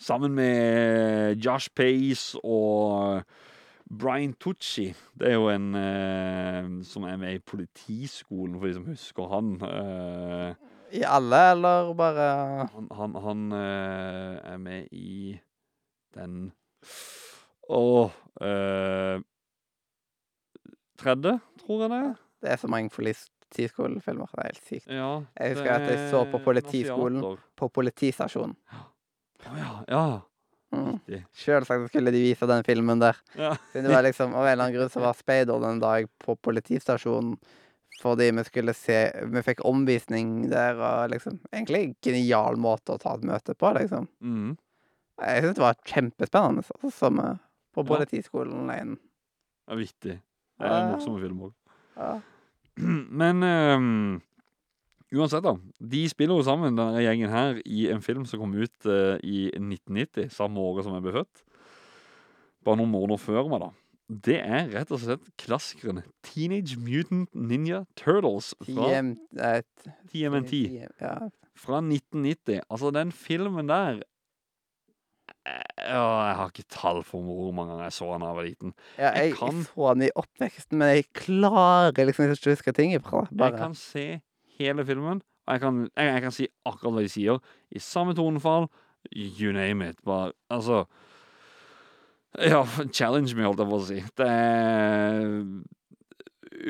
Sammen 0.01 0.37
med 0.37 1.41
Josh 1.41 1.73
Pace 1.73 2.37
og 2.45 3.25
Brian 3.89 4.37
Tucci. 4.37 4.91
Det 5.17 5.31
er 5.31 5.39
jo 5.39 5.49
en 5.49 5.73
uh, 5.73 6.85
som 6.85 7.09
er 7.09 7.17
med 7.21 7.39
i 7.39 7.41
Politiskolen, 7.41 8.59
for 8.59 8.69
de 8.69 8.77
som 8.77 8.87
husker 8.93 9.33
han. 9.33 9.55
Uh, 9.57 10.71
I 10.93 11.05
alle, 11.07 11.43
eller 11.55 11.93
bare 11.97 12.31
han 12.75 12.93
han, 12.93 13.21
han 13.25 13.45
er 13.57 14.57
med 14.61 14.93
i 14.93 15.39
den 16.13 16.51
Åh 17.71 18.09
øh, 18.41 19.21
Tredje, 21.01 21.37
tror 21.61 21.81
jeg 21.81 21.89
det 21.89 21.99
er. 21.99 22.15
Det 22.41 22.49
er 22.51 22.59
så 22.61 22.67
mange 22.69 22.89
politiskolefilmer. 22.93 24.29
Det 24.33 24.41
er 24.43 24.49
helt 24.49 24.65
sykt. 24.67 24.87
Ja, 24.87 25.11
Jeg 25.39 25.55
husker 25.55 25.71
at 25.71 25.87
jeg 25.89 26.09
så 26.11 26.25
på 26.31 26.41
politiskolen. 26.45 27.23
På 27.57 27.69
politistasjonen. 27.73 28.57
Å 28.71 29.55
ja, 29.57 29.71
ja. 29.89 30.03
Mm. 30.71 30.91
Riktig. 30.93 31.25
Selvsagt 31.35 31.89
skulle 31.91 32.13
de 32.15 32.21
vise 32.23 32.47
den 32.47 32.63
filmen 32.63 33.01
der. 33.01 33.17
Ja. 33.35 33.55
Siden 33.71 33.89
det 33.89 33.95
var 33.95 34.05
liksom, 34.05 34.35
Av 34.35 34.45
en 34.45 34.53
eller 34.53 34.63
annen 34.69 34.77
grunn 34.77 34.93
så 34.93 35.01
var 35.03 35.17
speideren 35.19 35.67
en 35.67 35.81
dag 35.83 36.07
på 36.23 36.37
politistasjonen 36.39 37.35
fordi 38.01 38.29
vi 38.33 38.43
skulle 38.47 38.73
se 38.73 38.97
Vi 39.33 39.43
fikk 39.45 39.65
omvisning 39.67 40.47
der, 40.49 40.79
og 40.79 41.11
liksom 41.11 41.41
Egentlig 41.51 41.97
genial 42.01 42.55
måte 42.57 42.95
å 42.95 43.01
ta 43.01 43.17
et 43.17 43.27
møte 43.27 43.53
på, 43.53 43.73
liksom. 43.77 44.07
Mm. 44.23 44.55
Jeg 45.21 45.43
syns 45.43 45.55
det 45.59 45.63
var 45.63 45.77
kjempespennende, 45.85 46.63
altså, 46.65 46.91
som 46.97 47.19
eh, 47.19 47.37
på 47.75 47.83
politiskolen. 47.87 48.69
en- 48.73 48.97
Det 48.97 49.75
er 49.75 49.77
vittig. 49.79 50.15
Det 50.59 50.67
er 50.67 50.79
en 50.81 50.91
morsom 50.95 51.19
film 51.21 51.39
òg. 51.47 51.53
Ja. 51.97 52.19
Men 53.21 53.43
um, 53.43 54.21
uansett, 55.13 55.43
da. 55.43 55.55
De 55.79 56.01
spiller 56.09 56.35
jo 56.39 56.43
sammen, 56.47 56.75
denne 56.77 57.01
gjengen 57.03 57.29
her, 57.29 57.61
i 57.65 57.87
en 57.91 58.01
film 58.01 58.25
som 58.25 58.39
kom 58.41 58.53
ut 58.55 58.87
uh, 58.89 59.17
i 59.23 59.49
1990, 59.53 60.29
samme 60.33 60.57
året 60.63 60.85
som 60.87 60.93
jeg 60.97 61.03
ble 61.05 61.13
født. 61.19 61.43
bare 62.63 62.77
noen 62.77 62.91
måneder 62.93 63.17
før 63.21 63.47
meg, 63.49 63.59
da. 63.63 63.71
Det 64.11 64.39
er 64.43 64.67
rett 64.73 64.89
og 64.91 64.99
slett 64.99 65.23
klassikeren 65.39 66.01
Teenage 66.21 66.75
Mutant 66.77 67.29
Ninja 67.33 67.85
Turtles 67.95 68.49
fra 68.59 68.89
TM, 68.89 69.13
eh, 69.39 69.61
TMNT 70.11 70.53
Ja. 70.99 71.29
fra 71.55 71.79
1990. 71.81 72.59
Altså, 72.69 72.91
den 72.91 73.11
filmen 73.15 73.67
der 73.71 74.01
eh, 74.01 74.03
Jeg 75.45 76.35
har 76.37 76.49
ikke 76.51 76.67
tall 76.69 76.99
for 77.03 77.23
hvor 77.25 77.51
mange 77.57 77.71
ganger 77.73 77.87
jeg 77.87 77.95
så 77.97 78.11
han 78.11 78.21
da 78.21 78.27
jeg 78.29 78.35
var 78.37 78.45
liten. 78.45 78.73
ja 78.97 79.11
Jeg 79.15 79.29
jeg 79.31 79.37
kan- 79.39 79.63
så 79.65 79.87
han 79.87 80.01
i 80.05 80.09
oppveksten, 80.15 80.77
men 80.77 80.95
jeg 80.95 81.05
klarer 81.13 82.05
liksom 82.05 82.25
ikke 82.29 82.51
å 82.51 82.55
huske 82.55 82.73
ting 82.77 82.93
ifra. 82.93 83.23
Jeg 83.31 83.57
kan 83.57 83.73
se 83.75 84.21
hele 84.59 84.85
filmen, 84.85 85.21
og 85.47 85.53
jeg 85.55 85.61
kan, 85.61 85.81
jeg, 85.97 86.13
jeg 86.13 86.21
kan 86.21 86.31
si 86.31 86.47
akkurat 86.65 86.93
hva 86.93 87.01
de 87.01 87.09
sier, 87.09 87.39
i 87.73 87.79
samme 87.79 88.13
tonefall. 88.13 88.69
You 89.11 89.51
name 89.51 89.81
it. 89.89 89.97
Bare, 90.05 90.31
altså 90.51 90.85
Ja, 92.39 92.63
challenge 92.93 93.33
me, 93.35 93.43
holdt 93.43 93.59
jeg 93.59 93.67
på 93.67 93.79
å 93.79 93.85
si. 93.87 94.03
Det 94.15 94.27
er 94.27 95.41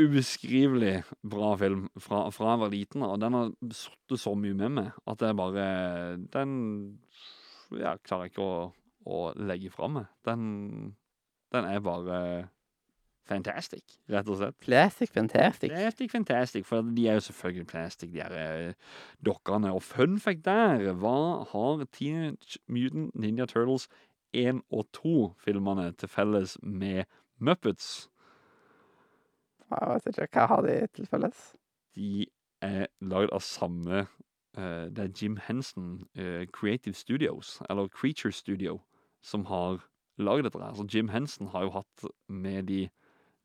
ubeskrivelig 0.01 1.03
bra 1.27 1.55
film 1.59 1.89
fra, 1.99 2.29
fra 2.33 2.53
jeg 2.53 2.61
var 2.63 2.71
liten, 2.71 3.03
og 3.03 3.19
den 3.21 3.33
har 3.35 3.51
sittet 3.75 4.21
så 4.21 4.33
mye 4.37 4.55
med 4.55 4.71
meg 4.77 4.91
at 5.09 5.19
det 5.21 5.29
er 5.29 5.37
bare 5.37 5.65
Den 6.31 6.53
ja, 7.79 7.95
klarer 8.03 8.27
jeg 8.27 8.33
ikke 8.33 8.47
å, 8.47 8.63
å 9.05 9.21
legge 9.39 9.71
fra 9.73 9.89
meg. 9.91 10.09
Den, 10.27 10.43
den 11.53 11.69
er 11.69 11.83
bare 11.85 12.17
fantastic, 13.31 13.97
rett 14.11 14.29
og 14.29 14.39
slett. 14.39 14.57
Plastic 14.63 15.11
Fantastic. 15.13 15.71
Plastic 15.71 16.11
Fantastic, 16.11 16.65
for 16.67 16.81
de 16.81 17.07
er 17.07 17.19
jo 17.19 17.25
selvfølgelig 17.27 17.67
plastic, 17.67 18.11
de 18.11 18.21
her 18.21 18.37
eh, 18.37 18.73
dokkene. 19.25 19.73
Og 19.73 19.83
fun 19.83 20.19
fact 20.19 20.45
der, 20.45 20.91
hva 20.99 21.45
har 21.51 21.85
Teenage 21.91 22.59
Mutant 22.67 23.15
Ninja 23.15 23.47
Turtles 23.49 23.87
1 24.33 24.63
og 24.71 24.87
2-filmene 24.97 25.91
til 25.99 26.11
felles 26.11 26.57
med 26.63 27.03
Muppets? 27.37 28.09
Jeg 29.71 29.87
vet 30.05 30.07
ikke, 30.11 30.27
Hva 30.33 30.47
har 30.51 30.65
de 30.67 30.75
til 30.95 31.07
felles? 31.07 31.51
De 31.95 32.25
er 32.61 32.87
lagd 33.01 33.31
av 33.35 33.43
samme 33.43 34.05
Det 34.55 34.99
er 34.99 35.13
Jim 35.15 35.37
Henson 35.45 36.01
eh, 36.19 36.43
Creative 36.51 36.93
Studios, 36.93 37.61
eller 37.69 37.87
Creature 37.87 38.33
Studio, 38.35 38.81
som 39.23 39.45
har 39.47 39.79
lagd 40.19 40.43
dette 40.47 40.59
her. 40.59 40.73
Så 40.75 40.87
Jim 40.91 41.09
Henson 41.13 41.47
har 41.53 41.67
jo 41.67 41.75
hatt 41.77 42.09
med 42.27 42.67
de 42.67 42.81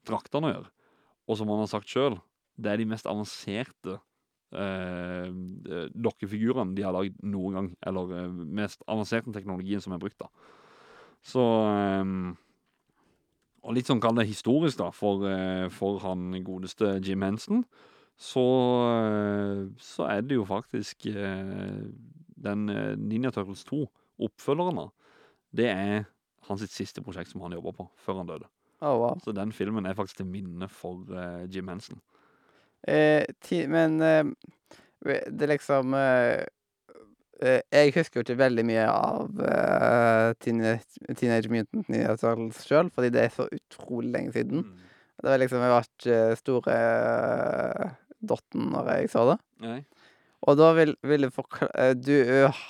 draktene 0.06 0.48
å 0.48 0.54
gjøre. 0.54 0.72
Og 1.26 1.38
som 1.38 1.50
han 1.50 1.62
har 1.62 1.70
sagt 1.70 1.90
sjøl, 1.90 2.18
det 2.56 2.72
er 2.72 2.80
de 2.80 2.88
mest 2.88 3.08
avanserte 3.10 3.98
eh, 4.54 5.26
eh, 5.28 5.88
dokkefigurene 5.92 6.76
de 6.76 6.86
har 6.86 6.94
lagd 6.96 7.18
noen 7.26 7.58
gang. 7.58 7.70
Eller 7.86 8.14
eh, 8.20 8.42
mest 8.60 8.84
avanserte 8.86 9.34
teknologien 9.34 9.82
som 9.82 9.96
er 9.96 10.02
brukt, 10.02 10.18
da. 10.22 10.30
Så 11.26 11.42
eh, 11.42 12.16
Og 13.66 13.74
litt 13.74 13.88
sånn 13.90 14.00
kall 14.02 14.14
det 14.14 14.28
historisk, 14.28 14.78
da, 14.78 14.92
for, 14.94 15.26
eh, 15.26 15.66
for 15.74 15.98
han 16.04 16.30
godeste 16.46 16.96
Jim 17.02 17.26
Henson. 17.26 17.64
Så, 18.16 18.42
eh, 18.96 19.66
så 19.78 20.08
er 20.08 20.22
det 20.24 20.38
jo 20.38 20.44
faktisk 20.48 21.06
eh, 21.10 21.84
den 22.36 22.68
eh, 22.72 22.94
Ninja 22.96 23.30
Turtles 23.30 23.64
2, 23.68 23.82
oppfølgeren, 24.26 24.80
da. 24.80 24.86
Det 25.56 25.68
er 25.68 26.06
hans 26.48 26.62
sitt 26.64 26.72
siste 26.72 27.04
prosjekt 27.04 27.32
som 27.32 27.44
han 27.44 27.56
jobba 27.56 27.74
på, 27.76 27.88
før 28.00 28.22
han 28.22 28.30
døde. 28.30 28.48
Oh, 28.80 28.96
wow. 29.00 29.18
Så 29.24 29.32
den 29.36 29.52
filmen 29.56 29.86
er 29.86 29.96
faktisk 29.96 30.20
til 30.20 30.28
minne 30.30 30.68
for 30.72 31.04
eh, 31.12 31.44
Jim 31.52 31.68
Henson. 31.68 32.00
Eh, 32.88 33.24
ti, 33.44 33.64
men 33.68 34.00
eh, 34.04 34.24
det 35.04 35.46
er 35.46 35.50
liksom 35.50 35.94
Jeg 37.36 37.92
husker 37.94 38.20
jo 38.20 38.24
ikke 38.24 38.38
veldig 38.38 38.64
mye 38.64 38.84
av 38.88 39.40
eh, 39.44 40.28
Teenage, 40.40 41.02
Teenage 41.18 41.50
Mutant 41.52 41.88
Ninja 41.92 42.16
Turtles 42.16 42.62
sjøl, 42.64 42.88
fordi 42.94 43.10
det 43.12 43.26
er 43.26 43.34
så 43.34 43.48
utrolig 43.52 44.14
lenge 44.14 44.32
siden. 44.32 44.64
Det 45.20 45.28
var 45.28 45.40
liksom, 45.40 45.60
Jeg 45.60 45.74
var 45.74 45.88
ikke 45.88 46.40
store 46.40 46.78
dotten 48.20 48.70
når 48.72 48.92
jeg 48.94 49.12
så 49.12 49.24
det. 49.32 49.38
Nei. 49.64 49.80
Og 50.46 50.56
da 50.60 50.70
vil, 50.76 50.92
vil 51.06 51.26
jeg 51.26 51.32
forklare 51.34 51.94
Du 51.96 52.12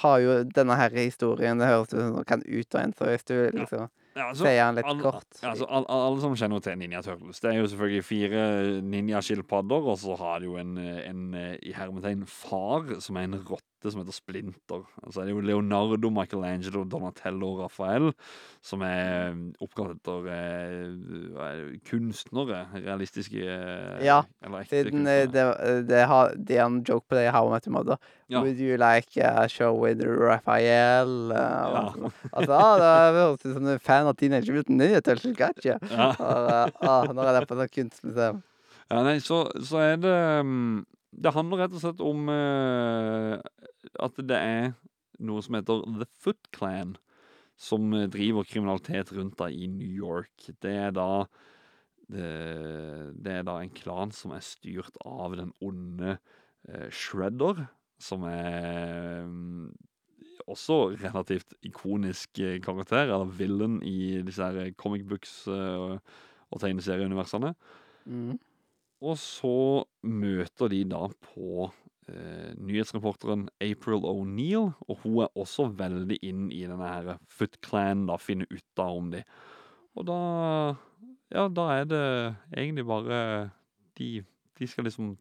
har 0.00 0.18
jo 0.22 0.36
denne 0.48 0.76
her 0.78 0.94
historien, 0.96 1.58
det 1.60 1.68
høres 1.68 1.90
ut 1.90 1.96
som 1.98 2.14
du 2.14 2.26
kan 2.28 2.44
ut 2.46 2.76
og 2.76 2.82
inn, 2.82 2.94
så 2.96 3.08
hvis 3.10 3.26
du 3.26 3.34
liksom 3.58 3.88
Ja, 4.16 4.30
altså, 4.30 4.46
sier 4.46 4.62
den 4.62 4.78
litt 4.78 4.86
alle, 4.88 5.02
kort. 5.02 5.40
Ja, 5.42 5.50
altså, 5.50 5.66
alle, 5.68 5.96
alle 6.06 6.22
som 6.22 6.36
kjenner 6.40 6.62
til 6.64 6.78
Ninja 6.80 7.02
Turtles, 7.04 7.42
det 7.42 7.50
er 7.50 7.58
jo 7.58 7.66
selvfølgelig 7.68 8.04
fire 8.06 8.44
ninjaskilpadder, 8.86 9.90
og 9.92 9.98
så 10.00 10.16
har 10.22 10.40
de 10.40 10.48
jo 10.48 10.56
en, 10.62 10.78
en 10.78 11.26
i 11.36 11.74
hermetegn 11.76 12.24
far 12.30 12.94
som 13.04 13.18
er 13.20 13.28
en 13.28 13.36
rotte 13.50 13.75
som 13.84 14.00
heter 14.00 14.16
Splinter. 14.16 14.84
Altså 15.04 15.20
er 15.22 15.28
det 15.28 15.34
jo 15.36 15.40
Leonardo, 15.44 16.10
Michelangelo, 16.10 16.84
Donatello 16.84 17.52
og 17.54 17.60
Raphael 17.66 18.12
som 18.66 18.82
er 18.82 19.36
oppkalt 19.62 19.98
etter 20.00 20.26
eh, 20.32 21.42
er 21.46 21.60
kunstnere. 21.86 22.64
Realistiske 22.74 23.44
eh, 23.44 24.00
Ja, 24.06 24.22
eller 24.42 24.64
ekte 24.64 24.80
Siden 24.80 25.06
eh, 25.06 25.24
kunstnere. 25.26 25.52
det, 25.54 25.88
det 25.92 26.02
har, 26.10 26.32
har 26.34 26.66
en 26.66 26.80
joke 26.88 27.06
på 27.06 27.18
det 27.18 27.28
i 27.28 27.32
How 27.34 27.46
I 27.46 27.52
Met 27.54 27.68
Your 27.68 27.76
Mother. 27.76 28.00
Ja. 28.28 28.40
Would 28.42 28.58
you 28.58 28.76
like 28.80 29.16
a 29.22 29.46
show 29.48 29.76
with 29.78 30.02
Raphael? 30.02 31.30
Uh, 31.30 31.36
Ja. 31.76 32.10
Altså, 32.32 32.52
ah, 32.52 32.74
det 32.80 32.90
høres 33.20 33.44
ut 33.44 33.54
som 33.54 33.66
er 33.70 33.78
fan 33.82 34.08
av 34.10 34.16
Teenage 34.18 34.50
Mutant 34.52 34.76
Ninja 34.80 35.00
Turtles, 35.04 35.36
gotcha. 35.38 35.78
Ja. 35.92 36.08
Og, 36.18 36.50
eh, 36.50 36.90
ah, 36.90 37.06
når 37.12 37.30
er 37.30 37.38
det 37.40 37.48
på 37.48 37.58
et 37.62 37.74
kunstmuseum? 37.74 38.42
Ja, 38.90 39.02
nei, 39.02 39.16
så, 39.22 39.44
så 39.66 39.80
er 39.82 39.96
det 39.98 40.16
mm, 40.46 40.84
Det 41.16 41.32
handler 41.32 41.64
rett 41.64 41.74
og 41.76 41.82
slett 41.82 42.02
om 42.04 42.28
eh, 42.32 43.34
at 44.04 44.22
det 44.28 44.36
er 44.36 44.72
noe 45.24 45.42
som 45.44 45.56
heter 45.56 45.84
The 45.96 46.08
Foot 46.20 46.50
Clan, 46.52 46.96
som 47.56 47.88
driver 48.12 48.44
kriminalitet 48.44 49.14
rundt 49.16 49.38
da 49.40 49.48
i 49.48 49.68
New 49.72 49.88
York. 49.88 50.50
Det 50.60 50.74
er 50.76 50.92
da 50.96 51.24
det, 52.06 52.26
det 53.18 53.32
er 53.32 53.46
da 53.46 53.56
en 53.58 53.72
klan 53.74 54.12
som 54.14 54.34
er 54.36 54.44
styrt 54.44 54.98
av 55.02 55.34
den 55.38 55.50
onde 55.64 56.18
eh, 56.68 56.88
Shredder, 56.94 57.64
som 57.98 58.26
er 58.28 59.24
mm, 59.26 59.72
også 60.46 60.78
relativt 61.00 61.56
ikonisk 61.66 62.38
eh, 62.38 62.60
karakter, 62.62 63.08
eller 63.08 63.32
villain 63.38 63.80
i 63.82 64.22
disse 64.26 64.44
her 64.44 64.70
comic 64.78 65.06
books 65.08 65.46
eh, 65.50 65.96
og 66.46 66.62
tegneserieuniversene. 66.62 67.54
Mm. 68.04 68.36
Og 69.04 69.18
så 69.20 69.84
møter 70.06 70.70
de 70.72 70.80
da 70.88 71.02
på 71.28 71.66
eh, 72.08 72.52
nyhetsreporteren 72.56 73.46
April 73.60 74.06
O'Neill, 74.08 74.70
og 74.88 75.02
hun 75.02 75.20
er 75.26 75.36
også 75.36 75.68
veldig 75.76 76.18
inn 76.24 76.48
i 76.54 76.62
denne 76.64 76.88
her 76.88 77.20
Foot 77.28 77.58
Clan, 77.64 78.06
da, 78.08 78.16
finne 78.20 78.48
ut 78.48 78.82
av 78.82 78.96
om 79.02 79.12
de. 79.12 79.22
Og 79.96 80.08
da 80.08 80.20
Ja, 81.34 81.48
da 81.50 81.62
er 81.74 81.86
det 81.90 82.04
egentlig 82.54 82.84
bare 82.86 83.50
De, 83.98 84.22
de 84.58 84.66
skal 84.68 84.84
liksom 84.86 85.16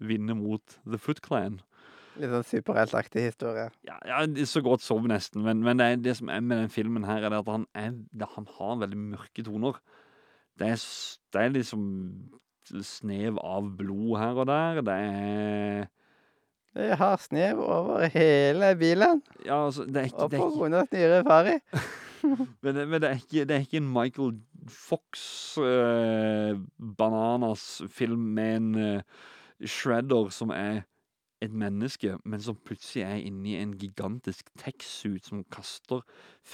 vinne 0.00 0.34
mot 0.34 0.78
The 0.88 0.98
Foot 0.98 1.20
Clan. 1.20 1.60
Litt 2.16 2.32
sånn 2.32 2.46
superheltaktig 2.48 3.26
historie. 3.26 3.66
Ja, 3.84 3.98
ja, 4.08 4.22
så 4.48 4.62
godt 4.64 4.80
som 4.80 5.04
nesten, 5.04 5.42
men, 5.44 5.60
men 5.64 5.76
det, 5.76 5.86
er, 5.86 6.00
det 6.00 6.14
som 6.16 6.30
er 6.32 6.40
med 6.40 6.62
den 6.62 6.72
filmen 6.72 7.04
her, 7.04 7.26
er 7.28 7.36
at 7.36 7.50
han, 7.50 7.66
er, 7.76 7.92
han 8.32 8.48
har 8.56 8.78
veldig 8.80 9.00
mørke 9.12 9.44
toner. 9.44 9.76
Det 10.56 10.70
er, 10.72 10.80
det 11.36 11.42
er 11.42 11.52
liksom 11.52 11.84
snev 12.86 13.38
av 13.42 13.68
blod 13.78 14.16
her 14.20 14.40
og 14.42 14.48
der. 14.50 14.80
Det 14.86 14.96
er 14.96 15.86
Jeg 16.76 16.98
har 17.00 17.16
snev 17.16 17.60
over 17.64 18.08
hele 18.12 18.74
bilen, 18.76 19.22
Ja, 19.44 19.64
altså, 19.66 19.84
det 19.84 19.96
er 19.96 20.10
ikke, 20.10 20.26
og 20.26 20.34
på 20.34 20.50
grunn 20.58 20.74
av 20.76 20.90
dyre 20.92 21.22
fari 21.24 21.56
men 22.62 22.74
det, 22.74 22.88
men 22.88 23.00
det, 23.00 23.08
er 23.08 23.20
ikke, 23.22 23.44
det 23.46 23.54
er 23.54 23.64
ikke 23.64 23.80
en 23.80 23.92
Michael 23.92 24.34
Fox 24.68 25.56
eh, 25.62 26.58
Bananas-film 26.98 28.28
med 28.36 28.56
en 28.56 28.74
eh, 28.74 29.02
shredder 29.64 30.28
som 30.34 30.50
er 30.50 30.82
et 31.44 31.52
menneske, 31.52 32.16
men 32.24 32.40
som 32.40 32.56
plutselig 32.64 33.04
er 33.04 33.20
inni 33.20 33.56
en 33.60 33.74
gigantisk 33.78 34.48
tech-suit 34.58 35.28
som 35.28 35.44
kaster 35.52 36.00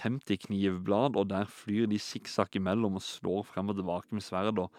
50 0.02 0.48
knivblad, 0.48 1.16
og 1.16 1.30
der 1.30 1.46
flyr 1.50 1.86
de 1.90 2.00
sikksakk 2.02 2.58
imellom 2.58 2.98
og 2.98 3.06
slår 3.06 3.46
frem 3.46 3.70
og 3.70 3.78
tilbake 3.78 4.10
med 4.10 4.26
sverd. 4.26 4.58
og 4.58 4.70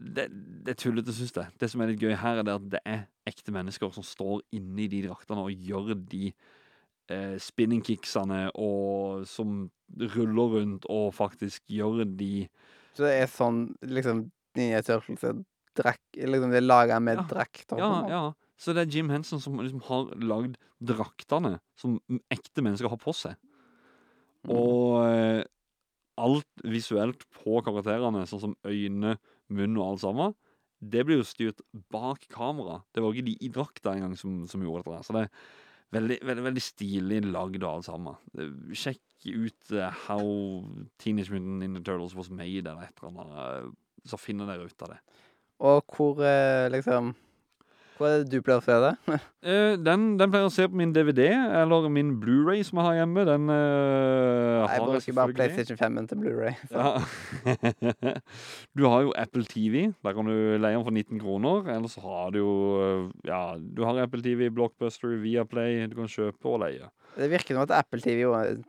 Det, 0.00 0.26
det 0.64 0.72
er 0.72 0.78
tullete, 0.80 1.12
syns 1.12 1.34
jeg. 1.36 1.52
Det 1.60 1.68
som 1.70 1.82
er 1.82 1.92
litt 1.92 2.00
gøy 2.00 2.14
her, 2.16 2.40
er 2.40 2.54
at 2.54 2.70
det 2.72 2.80
er 2.88 3.04
ekte 3.28 3.52
mennesker 3.52 3.92
som 3.94 4.06
står 4.06 4.40
inni 4.56 4.88
de 4.90 5.04
draktene 5.06 5.44
og 5.44 5.68
gjør 5.68 5.92
de 6.10 6.30
eh, 7.12 7.36
spinningkicksene 7.42 8.46
og 8.58 9.26
som 9.28 9.68
ruller 10.14 10.56
rundt 10.56 10.88
og 10.90 11.12
faktisk 11.14 11.62
gjør 11.70 12.04
de 12.06 12.48
Så 12.96 13.04
det 13.06 13.14
er 13.18 13.30
sånn 13.30 13.64
liksom 13.84 14.28
Ninja 14.58 14.80
Turtles 14.86 15.22
liksom 15.22 16.50
det 16.50 16.58
er 16.58 16.66
laga 16.66 16.98
med 17.00 17.20
Ja, 17.20 17.26
drakter. 17.30 17.78
Ja, 17.78 17.92
ja. 18.10 18.22
Så 18.60 18.74
det 18.76 18.82
er 18.82 18.96
Jim 18.96 19.08
Henson 19.08 19.40
som 19.40 19.60
liksom 19.60 19.80
har 19.86 20.10
lagd 20.20 20.58
draktene 20.80 21.58
som 21.80 22.00
ekte 22.32 22.64
mennesker 22.64 22.90
har 22.92 23.00
på 23.00 23.14
seg. 23.16 23.38
Mm. 24.44 24.52
Og 24.56 25.06
eh, 25.06 25.44
alt 26.20 26.64
visuelt 26.64 27.24
på 27.38 27.60
karakterene, 27.64 28.26
sånn 28.28 28.42
som 28.42 28.56
øyne, 28.68 29.16
munn 29.50 29.76
og 29.78 29.86
alt 29.86 30.04
sammen, 30.04 30.36
det 30.80 31.02
blir 31.04 31.20
jo 31.20 31.26
styrt 31.28 31.60
bak 31.92 32.22
kamera. 32.32 32.78
Det 32.94 33.02
var 33.04 33.12
ikke 33.12 33.26
de 33.28 33.36
i 33.44 33.50
drakta 33.52 33.92
engang 33.92 34.14
som, 34.16 34.46
som 34.48 34.62
gjorde 34.64 34.86
dette. 34.88 35.04
Så 35.04 35.16
det 35.16 35.26
er 35.26 35.32
veldig, 35.98 36.18
veldig, 36.24 36.44
veldig 36.46 36.62
stilig 36.64 37.18
lagd 37.28 37.60
og 37.60 37.70
alt 37.74 37.88
sammen. 37.90 38.16
Sjekk 38.72 39.26
ut 39.28 39.74
uh, 39.76 39.90
How 40.06 40.24
Teenage 41.02 41.28
Mutant 41.34 41.60
Ninja 41.60 41.82
Turtles 41.84 42.14
Was 42.16 42.30
Made, 42.32 42.64
eller 42.64 42.86
et 42.86 43.02
eller 43.02 43.10
annet. 43.20 43.34
eh, 43.66 44.06
Så 44.08 44.16
finner 44.16 44.48
dere 44.48 44.64
ut 44.70 44.86
av 44.86 44.94
det. 44.94 45.00
Og 45.60 45.92
hvor, 45.92 46.22
eh, 46.24 46.70
liksom 46.72 47.12
Hvor 48.00 48.08
er 48.08 48.22
det 48.22 48.30
du 48.32 48.40
pleier 48.40 48.62
å 48.62 48.64
se 48.64 48.76
det? 48.80 48.94
Eh, 49.40 49.72
den, 49.80 50.02
den 50.20 50.28
pleier 50.32 50.50
å 50.50 50.52
se 50.52 50.66
på 50.68 50.76
min 50.76 50.90
DVD, 50.92 51.30
eller 51.62 51.86
min 51.92 52.10
Blu-ray 52.20 52.60
som 52.64 52.76
jeg 52.76 52.84
har 52.84 52.96
hjemme. 52.98 53.22
Den 53.24 53.46
eh, 53.52 54.66
jeg 54.68 54.82
bruker 54.84 55.16
bare. 55.16 55.32
PlayStation 55.36 55.78
5 55.80 56.08
til 56.10 56.20
Blu-ray. 56.20 56.58
Ja. 56.68 56.90
du 58.76 58.84
har 58.84 59.06
jo 59.06 59.14
Apple 59.16 59.44
TV. 59.48 59.86
Der 60.04 60.16
kan 60.16 60.28
du 60.28 60.34
leie 60.60 60.76
den 60.76 60.84
for 60.84 60.92
19 60.92 61.22
kroner. 61.22 61.70
Eller 61.72 61.88
så 61.88 62.02
har 62.04 62.34
du 62.34 62.40
jo 62.42 62.52
eh, 62.84 63.06
Ja, 63.30 63.40
du 63.56 63.80
har 63.88 64.02
Apple 64.04 64.20
TV, 64.24 64.50
Blockbuster, 64.52 65.16
Viaplay. 65.22 65.86
Du 65.88 65.96
kan 66.02 66.10
kjøpe 66.12 66.52
og 66.52 66.60
leie. 66.66 66.90
Det 67.16 67.30
virker 67.32 67.56
som 67.56 67.64
at 67.64 67.72
Apple 67.80 68.00
TV 68.04 68.26
er 68.28 68.60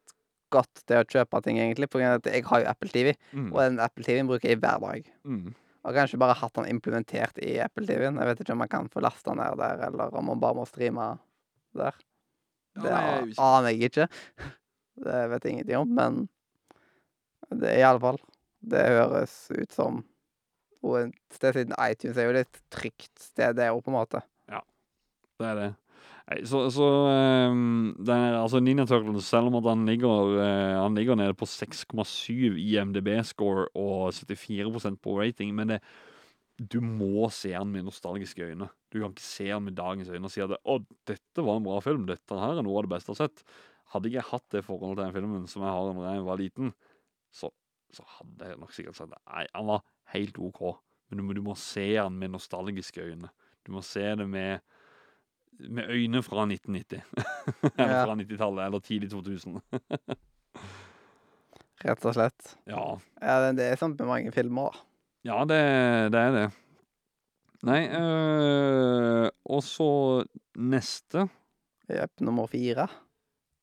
godt 0.52 0.86
til 0.88 1.00
å 1.00 1.08
kjøpe 1.08 1.44
ting, 1.46 1.60
egentlig. 1.64 1.88
På 1.92 2.00
grunn 2.02 2.16
av 2.16 2.22
at 2.24 2.32
jeg 2.32 2.48
har 2.48 2.64
jo 2.64 2.72
Apple 2.72 2.92
TV, 2.96 3.14
Mm. 3.32 3.52
og 3.54 3.60
den 3.62 3.80
Apple 3.80 4.04
TV-en 4.08 4.28
bruker 4.32 4.50
jeg 4.52 4.60
hver 4.64 4.80
dag. 4.84 5.12
Mm. 5.28 5.52
Og 5.82 5.96
kanskje 5.98 6.20
bare 6.22 6.38
hatt 6.38 6.54
den 6.60 6.70
implementert 6.70 7.40
i 7.42 7.56
Apple 7.64 7.88
TV-en. 7.88 8.20
Jeg 8.22 8.30
vet 8.30 8.42
ikke 8.44 8.54
om 8.54 8.62
man 8.62 8.70
kan 8.70 8.90
få 8.94 9.02
lasta 9.02 9.34
ned 9.38 9.58
der, 9.58 9.82
eller 9.88 10.14
om 10.18 10.28
man 10.30 10.42
bare 10.42 10.60
må 10.60 10.66
streame 10.70 11.08
der. 11.78 11.96
Ja, 12.78 12.82
Det 12.84 12.92
jeg 12.92 13.32
er 13.34 13.42
aner 13.48 13.74
jeg 13.74 13.90
ikke. 13.90 14.08
Det 15.02 15.20
vet 15.32 15.46
jeg 15.46 15.54
ingenting 15.56 15.78
om, 15.80 15.94
men 15.98 16.18
det 17.52 17.70
er 17.72 17.80
i 17.80 17.86
alle 17.88 18.00
fall 18.04 18.20
Det 18.62 18.82
høres 18.86 19.34
ut 19.50 19.72
som 19.74 20.02
et 21.00 21.36
sted 21.36 21.56
siden 21.56 21.74
iTunes 21.80 22.18
er 22.20 22.28
jo 22.28 22.36
litt 22.36 22.60
trygt 22.74 23.22
sted, 23.22 23.56
det 23.58 23.68
òg, 23.72 23.82
på 23.86 23.92
en 23.92 23.98
måte. 23.98 24.22
Ja, 24.50 24.62
Det 25.40 25.48
er 25.48 25.58
det. 25.60 25.68
Nei, 26.32 26.46
så 26.48 26.62
så 26.72 26.86
um, 27.52 27.90
er, 28.08 28.38
altså 28.40 28.62
Ninja 28.64 28.86
Turtles, 28.88 29.26
selv 29.28 29.50
om 29.50 29.58
han 29.66 29.84
ligger, 29.90 30.38
uh, 30.38 30.78
han 30.80 30.96
ligger 30.96 31.18
nede 31.20 31.36
på 31.36 31.48
6,7 31.50 32.56
i 32.56 32.78
MDB-score 32.80 33.66
og 33.76 34.14
74% 34.16 35.02
på 35.04 35.18
rating, 35.20 35.52
men 35.58 35.74
det, 35.74 35.82
du 36.56 36.80
må 36.80 37.28
se 37.36 37.52
han 37.52 37.68
med 37.74 37.84
nostalgiske 37.90 38.48
øyne. 38.48 38.70
Du 38.94 39.02
kan 39.02 39.12
ikke 39.12 39.26
se 39.26 39.50
han 39.50 39.66
med 39.66 39.76
dagens 39.76 40.14
øyne 40.14 40.30
og 40.30 40.32
si 40.32 40.44
at 40.46 40.56
å, 40.56 40.80
dette 41.10 41.44
var 41.44 41.60
en 41.60 41.68
bra 41.68 41.82
film, 41.84 42.08
dette 42.08 42.40
her 42.40 42.62
er 42.62 42.64
noe 42.64 42.80
av 42.80 42.88
det 42.88 42.94
beste 42.96 43.12
jeg 43.12 43.20
har 43.20 43.28
sett. 43.28 43.46
Hadde 43.92 44.08
ikke 44.08 44.22
jeg 44.22 44.30
hatt 44.32 44.56
det 44.56 44.66
forholdet 44.70 45.02
til 45.02 45.08
den 45.10 45.16
filmen 45.18 45.48
som 45.52 45.68
jeg 45.68 45.76
har 45.76 45.96
når 45.98 46.10
jeg 46.14 46.28
var 46.30 46.40
liten, 46.40 46.76
så, 47.36 47.52
så 47.92 48.08
hadde 48.20 48.54
jeg 48.54 48.62
nok 48.62 48.78
sikkert 48.78 49.02
sagt 49.02 49.18
nei, 49.18 49.48
han 49.52 49.68
var 49.68 49.84
helt 50.16 50.40
OK. 50.40 50.62
Men 51.12 51.20
du 51.20 51.42
du 51.42 51.44
må 51.44 51.60
se 51.60 51.90
han 51.98 52.16
med 52.16 52.38
nostalgiske 52.38 53.04
øyne. 53.04 53.36
Du 53.68 53.76
må 53.76 53.84
se 53.84 54.14
det 54.16 54.32
med 54.32 54.64
med 55.60 55.90
øyne 55.90 56.22
fra 56.24 56.46
1990. 56.46 57.02
eller 57.78 57.92
Ja. 57.92 58.06
fra 58.06 58.16
90-tallet, 58.16 58.66
eller 58.66 58.80
tidlig 58.80 59.10
2000. 59.12 59.62
Rett 61.82 62.06
og 62.06 62.14
slett. 62.14 62.56
Ja, 62.70 62.98
Ja, 63.22 63.36
det- 63.42 63.56
det 63.58 63.66
er 63.72 63.76
sånn 63.78 63.96
med 63.98 64.08
mange 64.08 64.32
filmer, 64.32 64.72
da. 64.72 64.80
ja 65.26 65.46
det, 65.46 66.12
det 66.14 66.20
er 66.20 66.32
det. 66.36 66.52
Nei, 67.64 67.88
øh, 67.90 69.30
og 69.46 69.62
så 69.64 70.26
neste 70.58 71.28
Jepp, 71.90 72.22
nummer 72.22 72.48
fire. 72.48 72.88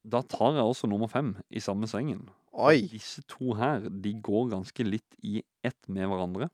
Da 0.04 0.20
tar 0.22 0.52
jeg 0.54 0.62
også 0.62 0.86
nummer 0.88 1.08
fem 1.08 1.36
i 1.50 1.58
samme 1.60 1.86
sengen. 1.88 2.28
Oi! 2.52 2.82
Disse 2.90 3.22
to 3.26 3.54
her, 3.54 3.80
de 3.88 4.12
går 4.20 4.50
ganske 4.50 4.84
litt 4.84 5.16
i 5.24 5.42
ett 5.64 5.88
med 5.88 6.06
hverandre. 6.10 6.50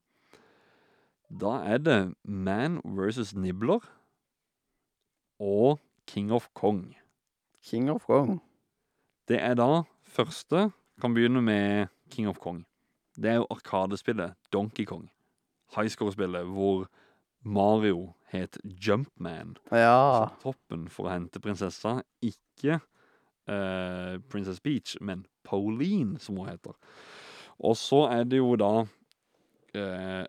Da 1.31 1.65
er 1.67 1.79
det 1.79 2.15
Man 2.25 2.81
versus 2.85 3.35
Nibbler 3.35 3.81
og 5.45 5.81
King 6.09 6.33
of 6.33 6.49
Kong. 6.57 6.95
King 7.65 7.91
of 7.93 8.07
Kong. 8.07 8.41
Det 9.29 9.41
er 9.41 9.55
da 9.55 9.85
første 10.03 10.71
Kan 11.01 11.15
begynne 11.15 11.43
med 11.43 11.87
King 12.11 12.29
of 12.29 12.39
Kong. 12.39 12.63
Det 13.17 13.31
er 13.31 13.41
jo 13.41 13.47
arkadespillet 13.51 14.35
Donkey 14.53 14.85
Kong. 14.87 15.09
Highscore-spillet 15.75 16.47
hvor 16.47 16.87
Mario 17.43 18.13
het 18.31 18.59
Jumpman. 18.65 19.57
Ja. 19.73 20.29
Toppen 20.43 20.87
for 20.89 21.09
å 21.09 21.17
hente 21.17 21.43
prinsessa. 21.43 21.97
Ikke 22.23 22.79
uh, 23.51 24.21
Princess 24.31 24.63
Peach, 24.63 24.95
men 25.01 25.27
Pauline, 25.45 26.21
som 26.23 26.39
hun 26.39 26.49
heter. 26.49 26.79
Og 27.59 27.77
så 27.77 28.05
er 28.15 28.25
det 28.31 28.39
jo 28.39 28.55
da 28.59 28.71
eh, 29.75 30.25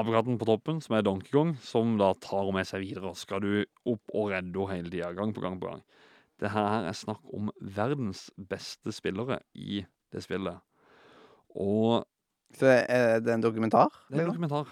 apekatten 0.00 0.38
på 0.40 0.48
toppen, 0.48 0.80
som 0.84 0.96
er 0.96 1.04
Donkey 1.06 1.32
Kong, 1.32 1.54
som 1.62 1.96
da 2.00 2.12
tar 2.22 2.50
med 2.54 2.68
seg 2.68 2.84
videre. 2.84 3.14
Skal 3.18 3.42
du 3.44 3.52
opp 3.90 4.14
og 4.14 4.32
redde 4.32 4.68
henne 4.68 4.82
hele 4.82 4.92
tida, 4.92 5.12
gang 5.16 5.34
på 5.34 5.44
gang 5.44 5.58
på 5.60 5.70
gang. 5.70 5.84
Det 6.42 6.50
her 6.50 6.88
er 6.88 6.96
snakk 6.98 7.22
om 7.34 7.50
verdens 7.60 8.26
beste 8.50 8.92
spillere 8.92 9.38
i 9.54 9.84
det 10.12 10.24
spillet. 10.24 10.58
Og 11.54 12.04
Så 12.54 12.66
er 12.66 13.20
det 13.20 13.34
en 13.34 13.42
dokumentar? 13.42 13.90
det 14.10 14.18
er 14.18 14.26
en 14.26 14.34
dokumentar 14.34 14.66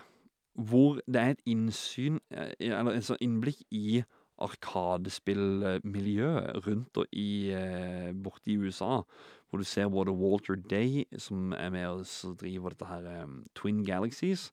hvor 0.54 1.00
det 1.06 1.16
er 1.16 1.30
et 1.32 1.40
innsyn, 1.48 2.18
eh, 2.30 2.52
eller 2.60 2.92
et 2.92 3.04
sånn 3.06 3.16
innblikk 3.24 3.62
i 3.72 4.02
arkadespillmiljøet 4.42 6.66
rundt 6.66 6.98
og 6.98 7.06
i, 7.12 7.52
eh, 7.52 8.12
borte 8.12 8.50
i 8.50 8.58
USA. 8.58 9.02
Hvor 9.48 9.58
du 9.58 9.64
ser 9.64 9.88
både 9.88 10.12
Walter 10.12 10.54
Day, 10.54 11.04
som 11.18 11.52
er 11.52 11.70
med 11.70 11.86
og 11.86 12.06
driver 12.38 12.68
dette 12.70 12.86
her 12.86 13.06
eh, 13.06 13.26
Twin 13.54 13.84
Galaxies, 13.84 14.50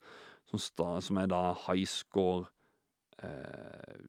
som, 0.50 0.62
sta, 0.62 0.96
som 1.06 1.20
er 1.22 1.30
da 1.32 1.42
highscore 1.68 2.50
eh, 3.24 4.02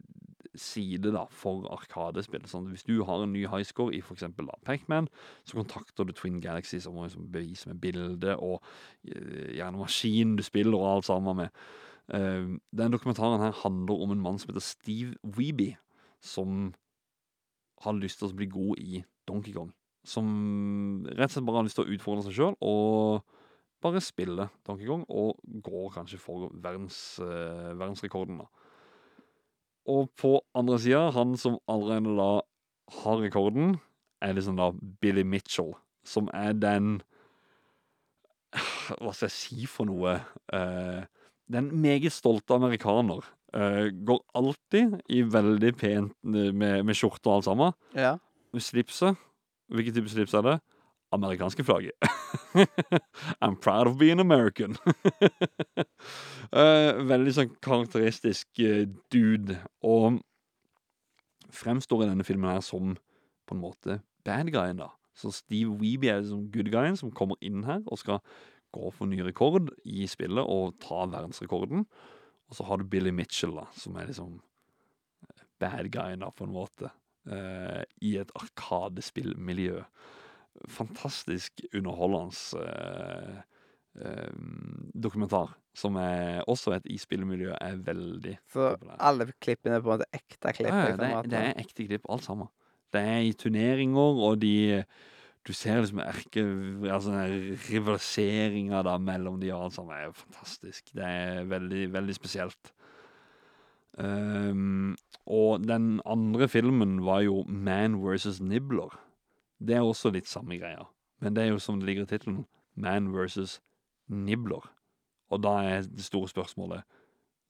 side 0.55 1.13
da, 1.15 1.27
for 1.31 1.67
arkadespill. 1.73 2.47
Sånn, 2.51 2.71
hvis 2.73 2.87
du 2.89 3.03
har 3.07 3.25
en 3.25 3.35
ny 3.35 3.45
highscore 3.51 3.95
i 3.97 4.01
f.eks. 4.03 4.27
Pacman, 4.67 5.09
så 5.47 5.61
kontakter 5.61 6.09
du 6.09 6.15
Twin 6.17 6.41
Galaxies 6.43 6.89
og 6.89 6.97
må 6.97 7.07
liksom 7.07 7.29
bevise 7.33 7.71
med 7.71 7.81
bilde 7.83 8.37
og 8.37 8.59
eh, 9.07 9.55
gjerne 9.59 9.83
maskinen 9.83 10.37
du 10.39 10.45
spiller 10.47 10.79
og 10.81 10.97
alt 10.97 11.11
sammen 11.11 11.45
med. 11.45 11.63
Uh, 12.11 12.57
den 12.75 12.91
dokumentaren 12.91 13.39
her 13.39 13.53
handler 13.63 14.01
om 14.03 14.11
en 14.11 14.23
mann 14.23 14.39
som 14.43 14.51
heter 14.51 14.65
Steve 14.65 15.15
Weeby, 15.23 15.77
som 16.19 16.73
har 17.85 17.95
lyst 17.97 18.19
til 18.19 18.27
å 18.27 18.37
bli 18.37 18.49
god 18.51 18.81
i 18.83 19.05
Donkey 19.31 19.55
Kong. 19.55 19.71
Som 20.03 21.05
rett 21.07 21.31
og 21.31 21.37
slett 21.37 21.47
bare 21.47 21.61
har 21.61 21.69
lyst 21.69 21.79
til 21.79 21.87
å 21.87 21.95
utfordre 21.95 22.25
seg 22.27 22.35
sjøl 22.35 22.57
og 22.67 23.23
bare 23.83 24.01
spiller 24.05 24.51
Donkey 24.67 24.87
Kong, 24.89 25.05
og 25.09 25.39
går 25.65 25.91
kanskje 25.95 26.19
for 26.21 26.51
verdens, 26.53 27.19
eh, 27.23 27.71
verdensrekorden, 27.79 28.39
da. 28.43 28.49
Og 29.91 30.11
på 30.21 30.41
andre 30.55 30.79
sida, 30.79 31.11
han 31.11 31.37
som 31.41 31.59
allerede 31.69 32.13
da 32.19 32.41
har 33.01 33.23
rekorden, 33.23 33.79
er 34.21 34.35
liksom 34.37 34.57
da 34.61 34.71
Billy 35.01 35.23
Mitchell, 35.23 35.73
som 36.05 36.29
er 36.35 36.53
den 36.53 37.01
Hva 39.01 39.13
skal 39.15 39.29
jeg 39.29 39.37
si 39.37 39.67
for 39.71 39.87
noe? 39.87 40.17
Eh, 40.53 41.05
den 41.51 41.71
meget 41.83 42.13
stolte 42.13 42.55
amerikaner. 42.55 43.23
eh, 43.55 43.91
går 44.07 44.21
alltid 44.35 45.01
i 45.09 45.23
veldig 45.23 45.73
pent 45.77 46.13
eh, 46.25 46.53
med, 46.55 46.85
med 46.85 46.95
skjorte 46.95 47.27
og 47.27 47.37
alt 47.37 47.45
sammen. 47.49 47.73
Ja. 47.95 48.17
Med 48.53 48.63
slipset. 48.63 49.17
Hvilken 49.71 49.95
type 49.95 50.11
slips 50.11 50.35
er 50.35 50.43
det? 50.47 50.57
Amerikanske 51.13 51.65
flagget. 51.65 51.93
I'm 53.43 53.57
proud 53.57 53.87
of 53.87 53.99
being 53.99 54.21
American. 54.21 54.77
uh, 56.55 56.95
veldig 57.13 57.35
sånn 57.35 57.57
karakteristisk 57.65 58.63
eh, 58.63 58.87
dude. 59.13 59.59
Og 59.83 60.21
fremstår 61.51 62.05
i 62.05 62.11
denne 62.13 62.27
filmen 62.27 62.53
her 62.53 62.63
som 62.65 62.95
på 63.49 63.57
en 63.57 63.63
måte 63.65 63.99
bad 64.27 64.53
guyen, 64.55 64.83
da. 64.85 64.93
Så 65.19 65.33
Steve 65.35 65.75
Weeby 65.81 66.09
er 66.09 66.23
liksom 66.23 66.47
good 66.55 66.71
guyen 66.73 66.97
som 66.97 67.11
kommer 67.13 67.37
inn 67.45 67.65
her 67.67 67.83
og 67.91 67.99
skal 68.01 68.23
gå 68.71 68.93
for 68.95 69.11
ny 69.11 69.19
rekord 69.27 69.73
i 69.83 70.07
spillet 70.09 70.47
og 70.47 70.79
ta 70.83 71.03
verdensrekorden. 71.11 71.85
Og 72.51 72.57
så 72.57 72.67
har 72.67 72.79
du 72.79 72.87
Billy 72.91 73.11
Mitchell, 73.15 73.57
da, 73.59 73.67
som 73.75 73.99
er 73.99 74.09
liksom 74.11 74.39
bad 75.61 75.91
guyen, 75.93 76.23
da, 76.23 76.31
på 76.31 76.47
en 76.47 76.55
måte. 76.55 76.95
Uh, 77.29 77.83
I 78.01 78.17
et 78.23 78.31
arkadespillmiljø. 78.39 79.83
Fantastisk 80.69 81.61
underholdende 81.75 82.61
eh, 82.61 83.37
eh, 84.01 84.33
dokumentar, 84.95 85.55
som 85.75 85.97
er 85.97 86.43
også 86.51 86.75
et 86.77 86.87
i 86.91 86.99
spillmiljøet 87.01 87.57
er 87.61 87.77
veldig 87.87 88.35
Så 88.53 88.73
populær. 88.77 88.97
alle 88.99 89.29
klippene 89.41 89.77
er 89.79 89.81
på 89.85 89.93
en 89.93 89.99
måte 89.99 90.11
ekte 90.13 90.53
klipp? 90.59 90.69
Ja, 90.73 90.83
ja, 90.83 90.89
liksom, 90.91 90.99
det, 91.01 91.13
at- 91.17 91.31
det 91.31 91.39
er 91.45 91.63
ekte 91.65 91.87
klipp, 91.89 92.11
alt 92.11 92.25
sammen. 92.27 92.49
Det 92.93 93.01
er 93.07 93.21
i 93.23 93.33
turneringer, 93.33 94.19
og 94.27 94.41
de 94.43 94.85
Du 95.47 95.55
ser 95.57 95.81
liksom 95.81 95.99
erke... 96.05 96.43
Altså 96.93 97.15
rivaliseringa 97.71 98.83
mellom 99.01 99.39
de 99.41 99.49
og 99.55 99.63
alt 99.65 99.73
sammen 99.79 99.95
er 99.97 100.05
jo 100.11 100.13
fantastisk. 100.13 100.91
Det 100.93 101.03
er 101.07 101.45
veldig, 101.49 101.87
veldig 101.95 102.15
spesielt. 102.15 102.73
Um, 103.99 104.97
og 105.27 105.65
den 105.67 106.01
andre 106.07 106.47
filmen 106.49 107.01
var 107.05 107.21
jo 107.25 107.43
Man 107.49 107.97
versus 108.05 108.41
Nibbler. 108.41 108.93
Det 109.61 109.77
er 109.77 109.85
også 109.85 110.13
litt 110.15 110.29
samme 110.29 110.57
greia. 110.61 110.87
Men 111.21 111.37
det 111.37 111.45
er 111.45 111.53
jo 111.53 111.61
som 111.61 111.81
det 111.81 111.89
ligger 111.89 112.07
i 112.07 112.11
tittelen, 112.11 112.45
Man 112.75 113.11
versus 113.13 113.59
Nibbler. 114.09 114.65
Og 115.31 115.43
da 115.45 115.57
er 115.63 115.83
det 115.85 116.05
store 116.05 116.31
spørsmålet, 116.31 116.87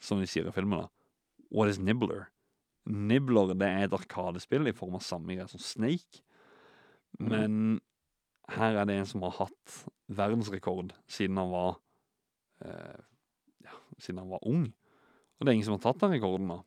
som 0.03 0.21
de 0.21 0.27
sier 0.29 0.49
i 0.49 0.55
filmen, 0.55 0.83
da 0.83 0.89
What 1.51 1.71
is 1.71 1.81
Nibbler? 1.83 2.29
Nibbler 2.87 3.55
det 3.55 3.67
er 3.67 3.87
et 3.87 3.95
arkadespill 3.95 4.69
i 4.71 4.75
form 4.77 4.97
av 4.99 5.05
samme 5.05 5.35
greie 5.35 5.49
som 5.51 5.63
Snake. 5.63 6.23
Men 7.19 7.81
her 8.55 8.79
er 8.79 8.89
det 8.89 8.97
en 8.99 9.09
som 9.09 9.25
har 9.27 9.37
hatt 9.39 9.77
verdensrekord 10.11 10.95
siden 11.11 11.39
han 11.39 11.51
var 11.53 11.79
eh, 12.65 13.01
Ja, 13.67 13.77
siden 13.99 14.23
han 14.23 14.31
var 14.31 14.47
ung. 14.47 14.69
Og 15.39 15.47
det 15.47 15.53
er 15.53 15.59
ingen 15.59 15.69
som 15.69 15.77
har 15.79 15.85
tatt 15.85 16.03
den 16.03 16.15
rekorden, 16.17 16.51
da. 16.51 16.61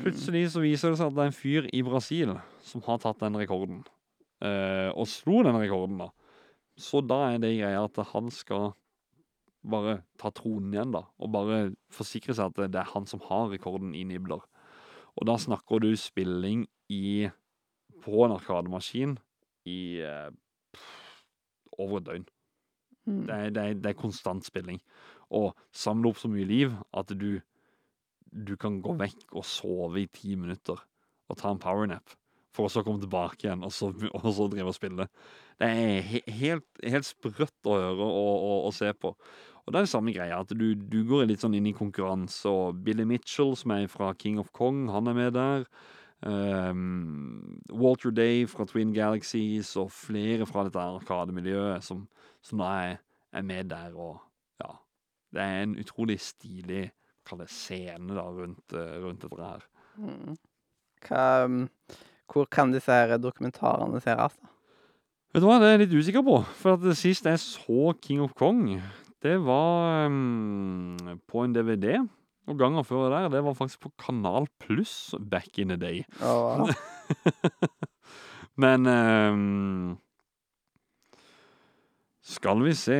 Plutselig 0.00 0.46
så 0.54 0.62
viser 0.64 0.92
det 0.92 0.98
seg 1.00 1.10
at 1.10 1.16
det 1.16 1.24
er 1.24 1.30
en 1.30 1.36
fyr 1.36 1.66
i 1.68 1.82
Brasil 1.84 2.32
som 2.64 2.84
har 2.86 3.00
tatt 3.02 3.20
den 3.20 3.36
rekorden. 3.36 3.82
Eh, 4.42 4.90
og 4.90 5.06
slo 5.10 5.42
den 5.46 5.58
rekorden, 5.60 6.00
da. 6.02 6.10
Så 6.78 7.02
da 7.04 7.28
er 7.30 7.42
det 7.42 7.54
greia 7.58 7.84
at 7.84 8.00
han 8.12 8.30
skal 8.34 8.72
bare 9.62 10.00
ta 10.18 10.32
tronen 10.34 10.72
igjen, 10.74 10.94
da. 10.94 11.04
Og 11.22 11.30
bare 11.34 11.60
forsikre 11.94 12.34
seg 12.34 12.50
at 12.50 12.72
det 12.72 12.80
er 12.80 12.92
han 12.94 13.06
som 13.06 13.22
har 13.28 13.50
rekorden 13.52 13.94
i 13.94 14.02
nibler. 14.08 14.42
Og 15.18 15.28
da 15.28 15.36
snakker 15.38 15.82
du 15.84 15.92
spilling 16.00 16.66
i 16.90 17.28
på 18.02 18.24
en 18.24 18.34
arkademaskin 18.34 19.16
i 19.68 19.80
eh, 20.02 20.30
pff, 20.74 21.20
over 21.78 22.00
et 22.00 22.08
døgn. 22.08 22.24
Mm. 23.06 23.22
Det 23.26 23.34
er, 23.36 23.50
det, 23.50 23.62
er, 23.62 23.78
det 23.78 23.92
er 23.92 24.00
konstant 24.00 24.46
spilling. 24.46 24.80
Og 25.32 25.52
samle 25.74 26.10
opp 26.10 26.18
så 26.20 26.30
mye 26.32 26.48
liv 26.48 26.74
at 26.98 27.12
du, 27.18 27.38
du 28.32 28.56
kan 28.60 28.80
gå 28.82 28.96
vekk 28.98 29.36
og 29.36 29.46
sove 29.46 30.02
i 30.02 30.10
ti 30.10 30.34
minutter 30.34 30.82
og 31.30 31.38
ta 31.38 31.52
en 31.52 31.62
powernap. 31.62 32.16
For 32.52 32.68
å 32.68 32.84
komme 32.84 33.00
tilbake 33.00 33.46
igjen 33.46 33.64
og 33.64 33.72
så, 33.72 33.88
og 34.12 34.26
så 34.36 34.48
drive 34.52 34.72
og 34.72 34.76
spille. 34.76 35.06
Det 35.60 35.68
er 35.68 36.02
he, 36.04 36.20
helt, 36.42 36.68
helt 36.84 37.08
sprøtt 37.08 37.70
å 37.70 37.78
høre 37.78 38.04
og, 38.04 38.34
og, 38.34 38.58
og 38.68 38.76
se 38.76 38.90
på. 38.92 39.14
Og 39.62 39.70
det 39.70 39.78
er 39.78 39.86
det 39.86 39.92
samme 39.92 40.12
greia, 40.14 40.40
at 40.42 40.52
du, 40.58 40.72
du 40.74 41.02
går 41.06 41.28
litt 41.30 41.42
sånn 41.44 41.54
inn 41.54 41.68
i 41.70 41.76
konkurranse, 41.76 42.50
og 42.50 42.80
Billy 42.82 43.06
Mitchell, 43.06 43.54
som 43.58 43.76
er 43.76 43.86
fra 43.90 44.10
King 44.18 44.40
of 44.42 44.50
Kong, 44.56 44.88
han 44.90 45.10
er 45.10 45.18
med 45.18 45.36
der. 45.36 45.66
Um, 46.22 47.60
Walter 47.70 48.10
Day 48.14 48.44
fra 48.50 48.66
Twin 48.66 48.92
Galaxies, 48.94 49.72
og 49.78 49.92
flere 49.94 50.46
fra 50.50 50.66
dette 50.66 50.82
arkademiljøet 50.82 51.86
som, 51.86 52.04
som 52.42 52.62
da 52.62 52.72
er, 52.88 52.98
er 53.38 53.46
med 53.46 53.70
der, 53.70 53.94
og 53.94 54.18
ja. 54.62 54.74
Det 55.32 55.46
er 55.46 55.62
en 55.62 55.78
utrolig 55.80 56.18
stilig, 56.20 56.88
kall 57.26 57.44
det 57.44 57.50
scene 57.54 58.18
da, 58.18 58.26
rundt, 58.34 58.74
eh, 58.74 58.96
rundt 59.02 59.22
dette 59.22 59.46
her. 59.46 59.68
Mm. 60.02 60.40
Hva, 61.06 61.22
um, 61.46 61.62
hvor 62.32 62.48
kan 62.48 62.72
disse 62.72 62.92
her 62.92 63.18
dokumentarene 63.20 64.00
sees? 64.00 64.38
Vet 65.32 65.44
du 65.44 65.48
hva, 65.48 65.58
det 65.60 65.68
er 65.68 65.76
jeg 65.76 65.82
litt 65.86 65.94
usikker 66.00 66.24
på. 66.24 66.38
For 66.60 66.76
at 66.76 66.84
det 66.84 66.96
sist 67.00 67.28
jeg 67.28 67.40
så 67.40 67.92
King 68.04 68.22
of 68.24 68.34
Kong, 68.36 68.66
det 69.24 69.38
var 69.44 70.06
um, 70.08 70.96
på 71.28 71.44
en 71.44 71.54
DVD. 71.56 72.02
Og 72.50 72.58
ganger 72.58 72.82
før 72.82 73.08
der, 73.12 73.28
det 73.30 73.44
var 73.46 73.54
faktisk 73.56 73.84
på 73.84 73.92
Kanal 74.02 74.48
Pluss 74.60 75.14
back 75.30 75.58
in 75.62 75.70
the 75.72 75.76
day. 75.76 76.02
Og, 76.20 76.68
Men 78.62 78.86
um, 78.86 79.98
Skal 82.22 82.60
vi 82.64 82.74
se 82.74 82.98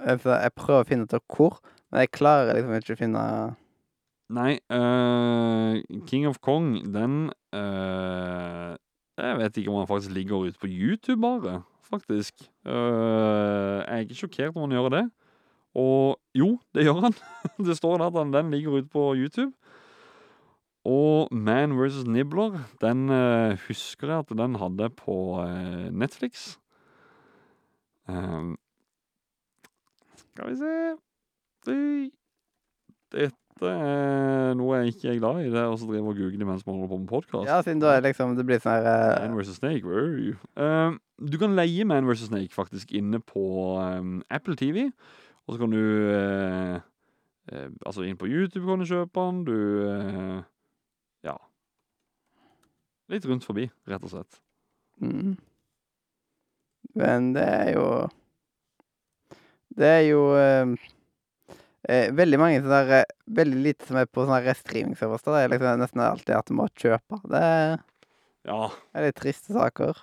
jeg 0.00 0.52
prøver 0.56 0.80
å 0.80 0.88
finne 0.88 1.04
ut 1.04 1.12
av 1.16 1.20
hvor, 1.28 1.58
men 1.90 2.04
jeg 2.04 2.12
klarer 2.16 2.56
liksom 2.56 2.76
ikke 2.78 2.94
å 2.96 3.00
finne 3.00 3.24
Nei, 4.30 4.52
uh, 4.70 5.80
King 6.06 6.28
of 6.30 6.38
Kong, 6.40 6.76
den 6.94 7.32
eh, 7.52 8.76
Jeg 9.20 9.38
vet 9.38 9.56
ikke 9.56 9.70
om 9.70 9.80
han 9.82 9.88
faktisk 9.90 10.14
ligger 10.14 10.46
ute 10.46 10.58
på 10.58 10.66
YouTube, 10.70 11.20
bare. 11.20 11.62
Faktisk. 11.90 12.34
Uh, 12.64 13.82
jeg 13.82 13.94
er 13.94 14.04
ikke 14.04 14.14
sjokkert 14.14 14.56
om 14.56 14.62
han 14.62 14.76
gjør 14.76 14.88
det. 14.94 15.04
Og 15.74 16.20
jo, 16.34 16.58
det 16.74 16.86
gjør 16.86 17.00
han. 17.08 17.14
det 17.66 17.76
står 17.76 17.98
der 17.98 18.06
at 18.06 18.18
han, 18.18 18.32
den 18.32 18.50
ligger 18.50 18.78
ute 18.78 18.88
på 18.88 19.14
YouTube. 19.14 19.52
Og 20.84 21.28
Man 21.34 21.76
vs. 21.76 22.06
Nibbler, 22.06 22.58
den 22.80 23.10
uh, 23.10 23.58
husker 23.68 24.08
jeg 24.08 24.18
at 24.18 24.32
den 24.38 24.54
hadde 24.54 24.90
på 24.90 25.42
uh, 25.42 25.90
Netflix. 25.92 26.56
Um, 28.08 28.56
skal 30.16 30.50
vi 30.50 30.56
se 30.56 30.96
Oi. 33.14 33.30
Dette 33.60 33.76
er 33.76 34.54
noe 34.56 34.78
jeg 34.80 34.94
ikke 34.94 35.08
er 35.12 35.18
glad 35.20 35.38
i, 35.42 35.48
det 35.52 35.58
er 35.60 35.68
å 35.68 35.76
drive 35.76 36.08
og 36.08 36.16
google 36.16 36.46
mens 36.48 36.62
man 36.64 36.78
holder 36.78 36.88
på 36.88 36.98
med 37.02 37.08
podkast. 37.10 37.48
Ja, 37.50 37.58
siden 37.60 37.82
da 37.82 37.90
er 37.92 38.04
liksom 38.06 38.32
det 38.38 38.46
blir 38.48 38.60
sånn 38.62 38.72
her 38.72 38.86
eh, 38.88 39.26
Man 39.26 39.36
vs. 39.36 39.58
Snake, 39.58 39.82
where 39.84 40.06
are 40.06 40.22
you? 40.24 40.36
Ehm, 40.56 40.96
du 41.20 41.36
kan 41.36 41.52
leie 41.58 41.84
Man 41.84 42.08
vs. 42.08 42.30
Snake 42.30 42.56
faktisk 42.56 42.94
inne 42.96 43.20
på 43.20 43.42
ehm, 43.82 44.22
Apple 44.32 44.56
TV. 44.56 44.86
Og 45.44 45.52
så 45.52 45.60
kan 45.60 45.74
du 45.76 45.82
eh, 46.14 46.78
eh, 47.52 47.66
Altså, 47.84 48.06
inn 48.08 48.16
på 48.16 48.30
YouTube 48.30 48.64
kan 48.64 48.80
du 48.80 48.88
kjøpe 48.88 49.26
den. 49.28 49.42
Du 49.44 49.58
eh, 49.90 50.40
Ja. 51.28 51.36
Litt 53.12 53.28
rundt 53.28 53.44
forbi, 53.44 53.68
rett 53.92 54.08
og 54.08 54.14
slett. 54.14 54.40
mm. 55.04 55.36
Men 56.96 57.34
det 57.36 57.44
er 57.44 57.68
jo 57.76 57.84
Det 59.76 59.92
er 59.98 60.06
jo 60.08 60.24
eh, 60.32 60.64
eh, 60.64 60.88
veldig 61.88 62.38
mange 62.38 62.60
sånne 62.60 62.80
der, 62.86 62.92
eh, 63.00 63.04
Veldig 63.30 63.62
lite 63.64 63.86
som 63.86 63.96
er 63.96 64.06
på 64.06 64.26
sånne 64.26 64.42
her 64.44 64.54
streamingservice. 64.54 65.22
da. 65.24 65.32
Det 65.32 65.44
er 65.44 65.58
liksom 65.58 65.78
nesten 65.80 66.00
alltid 66.04 66.36
at 66.36 66.46
du 66.46 66.54
må 66.54 66.68
kjøpe. 66.74 67.20
Det 67.28 67.40
er 67.42 67.78
Ja. 68.44 68.70
er 68.94 69.02
litt 69.06 69.16
triste 69.16 69.52
saker. 69.52 69.94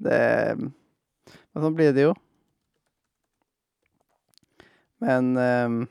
Det 0.00 0.56
Men 1.54 1.62
sånn 1.62 1.74
blir 1.76 1.92
det 1.94 2.02
jo. 2.02 2.14
Men 5.00 5.34
ehm, 5.36 5.88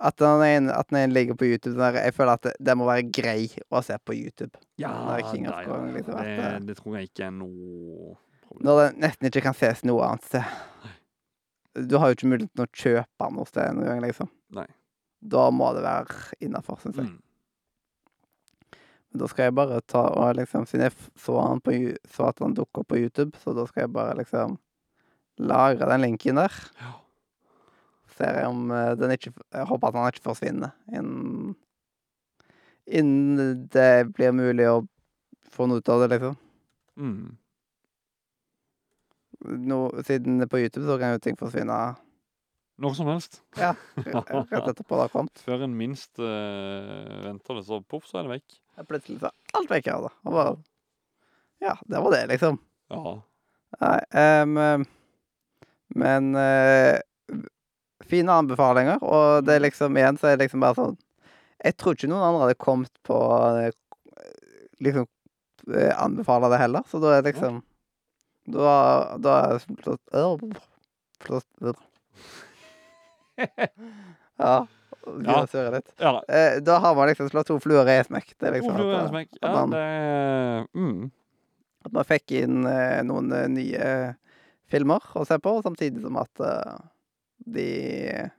at 0.00 0.16
den 0.16 0.42
ene, 0.46 0.70
at 0.78 0.88
den 0.88 0.98
ene 1.02 1.12
ligger 1.14 1.34
på 1.34 1.44
YouTube 1.48 1.76
der, 1.76 1.92
Jeg 2.04 2.14
føler 2.14 2.32
at 2.32 2.42
det, 2.42 2.52
det 2.62 2.76
må 2.78 2.86
være 2.86 3.10
grei 3.10 3.48
å 3.72 3.82
se 3.84 3.96
på 3.98 4.14
YouTube. 4.14 4.54
Ja, 4.78 5.16
det 5.16 5.24
King 5.32 5.48
of 5.48 5.54
ja. 5.54 5.60
liksom, 5.66 6.14
det- 6.24 6.66
det 6.66 6.76
tror 6.76 6.96
jeg 6.98 7.08
ikke 7.10 7.26
er 7.26 7.30
noe 7.32 8.16
problem. 8.46 8.62
Når 8.64 8.76
det 8.92 8.98
nesten 9.00 9.26
ikke 9.30 9.42
kan 9.42 9.54
ses 9.54 9.82
noe 9.84 10.02
annet 10.06 10.24
sted. 10.24 10.44
Du 11.86 11.96
har 11.98 12.10
jo 12.10 12.18
ikke 12.18 12.30
muligheten 12.32 12.64
å 12.64 12.68
kjøpe 12.72 13.24
den 13.24 13.38
noe 13.38 13.48
sted 13.48 13.72
noen 13.76 13.88
gang, 13.90 14.02
liksom. 14.04 14.30
Nei. 14.56 14.66
Da 15.18 15.48
må 15.54 15.72
det 15.76 15.82
være 15.84 16.38
innafor, 16.44 16.78
syns 16.82 17.00
jeg. 17.00 17.10
Mm. 17.10 18.78
Men 19.08 19.22
da 19.22 19.28
skal 19.30 19.48
jeg 19.48 19.56
bare 19.56 19.80
ta 19.88 20.02
og 20.12 20.36
liksom 20.36 20.66
Siden 20.68 20.88
jeg 20.88 20.94
så, 21.16 21.38
han 21.40 21.62
på, 21.64 21.74
så 22.12 22.28
at 22.28 22.42
han 22.44 22.56
dukka 22.56 22.82
opp 22.82 22.90
på 22.92 23.00
YouTube, 23.00 23.38
så 23.42 23.54
da 23.56 23.64
skal 23.68 23.86
jeg 23.86 23.94
bare 23.94 24.16
liksom 24.20 24.58
lagre 25.38 25.88
den 25.92 26.04
linken 26.04 26.40
der. 26.40 26.54
Ja. 26.82 26.92
Ser 28.18 28.40
jeg 28.40 28.50
om 28.50 28.70
eh, 28.74 28.94
den 28.98 29.14
ikke 29.14 29.30
Jeg 29.30 29.68
håper 29.70 29.88
at 29.88 29.98
han 29.98 30.12
ikke 30.12 30.26
forsvinner 30.26 30.74
innen 30.90 31.56
Innen 32.88 33.66
det 33.68 34.08
blir 34.16 34.32
mulig 34.32 34.64
å 34.64 34.78
få 35.52 35.66
noe 35.68 35.82
ut 35.82 35.90
av 35.92 36.00
det, 36.00 36.06
liksom. 36.14 36.38
Mm. 36.96 37.36
Nå, 39.46 39.78
siden 40.06 40.40
det 40.40 40.48
er 40.48 40.50
på 40.50 40.60
YouTube, 40.60 40.86
så 40.88 40.98
kan 40.98 41.14
jo 41.14 41.22
ting 41.22 41.38
forsvinne 41.38 41.78
Noe 42.78 42.94
som 42.94 43.08
helst. 43.10 43.40
Ja, 43.58 43.72
rett 44.06 44.68
etterpå 44.70 44.94
det 44.94 45.04
har 45.08 45.10
kommet. 45.10 45.40
Før 45.42 45.64
en 45.66 45.74
minst 45.74 46.20
uh, 46.22 47.24
venter 47.24 47.58
det, 47.58 47.64
så 47.66 47.80
poff, 47.82 48.06
så 48.06 48.20
er 48.20 48.28
det 48.28 48.36
vekk. 48.36 48.58
Ja, 48.78 48.84
Plutselig 48.86 49.18
så 49.18 49.30
er 49.32 49.58
alt 49.58 49.72
vekk 49.72 49.88
her, 49.90 50.04
da. 50.06 50.12
Og 50.22 50.36
bare 50.36 50.52
Ja, 51.64 51.74
det 51.90 52.02
var 52.04 52.14
det, 52.14 52.20
liksom. 52.30 52.60
Ja. 52.94 53.16
Nei, 53.82 53.98
um, 54.46 54.86
men 55.98 56.30
uh, 56.38 56.94
Fine 58.08 58.38
anbefalinger, 58.44 59.02
og 59.02 59.42
det 59.44 59.58
er 59.58 59.66
liksom 59.66 59.98
igjen 59.98 60.16
så 60.16 60.30
er 60.30 60.38
det 60.38 60.46
liksom 60.46 60.62
bare 60.62 60.78
sånn 60.78 60.94
Jeg 61.58 61.74
tror 61.76 61.96
ikke 61.96 62.08
noen 62.08 62.24
andre 62.24 62.44
hadde 62.46 62.60
kommet 62.62 63.00
på 63.04 63.18
eh, 63.58 63.74
liksom 64.80 65.08
anbefale 65.98 66.48
det 66.48 66.60
heller, 66.62 66.86
så 66.88 67.00
da 67.02 67.10
er 67.16 67.26
det 67.26 67.34
liksom 67.34 67.58
Da, 68.48 69.16
da 69.20 69.34
er. 69.54 69.62
Ja. 74.38 74.66
Ja. 75.24 75.46
litt. 75.72 75.92
ja. 75.98 76.10
Eh, 76.28 76.58
da 76.62 76.78
har 76.82 76.94
man 76.94 77.08
liksom 77.08 77.28
slått 77.30 77.46
to 77.48 77.56
fluer 77.62 77.88
i 77.88 77.94
én 77.98 78.04
smekk. 78.06 78.34
Det 78.38 78.48
er 78.48 78.56
liksom 78.58 78.76
jeg 78.76 78.88
at, 78.92 79.02
en 79.02 79.08
smekk? 79.12 79.30
at 79.38 79.42
Ja, 79.42 79.52
man- 79.54 79.70
det 79.72 80.68
mm. 80.74 81.10
At 81.86 81.92
man 81.94 82.04
fikk 82.04 82.32
inn 82.42 82.66
eh, 82.68 83.00
noen 83.06 83.32
eh, 83.32 83.46
nye 83.48 83.88
filmer 84.68 85.00
å 85.16 85.24
se 85.26 85.38
på, 85.40 85.54
samtidig 85.64 86.02
som 86.04 86.18
at 86.20 86.42
eh, 86.44 86.78
de 87.56 87.68
eh, 88.12 88.30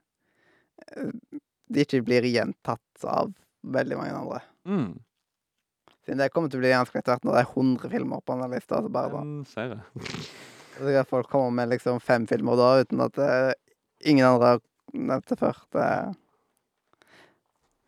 De 1.69 1.84
ikke 1.86 2.04
blir 2.06 2.26
gjentatt 2.28 3.06
av 3.06 3.32
veldig 3.63 3.98
mange 3.98 4.13
andre. 4.19 4.41
Mm. 4.65 5.00
Siden 6.05 6.21
det 6.21 6.29
kommer 6.33 6.51
til 6.51 6.62
å 6.62 6.63
bli 6.63 6.71
ganske 6.71 6.99
etter 6.99 7.13
hvert 7.13 7.27
når 7.27 7.35
det 7.35 7.41
er 7.43 7.51
100 7.51 7.91
filmer 7.91 8.23
på 8.23 8.35
denne 8.35 8.49
lista. 8.53 8.79
Så 8.83 8.93
bare 8.93 9.12
sånn. 9.13 9.81
Så 10.79 10.93
kan 10.95 11.07
folk 11.09 11.27
komme 11.27 11.51
med 11.57 11.73
liksom 11.73 11.99
fem 11.99 12.25
filmer 12.29 12.55
da, 12.55 12.69
uten 12.79 13.01
at 13.03 13.17
eh, 13.19 13.51
ingen 14.07 14.23
andre 14.29 14.53
har 14.53 14.62
nevnt 14.95 15.27
det 15.27 15.38
før. 15.41 15.59
Det... 15.75 15.88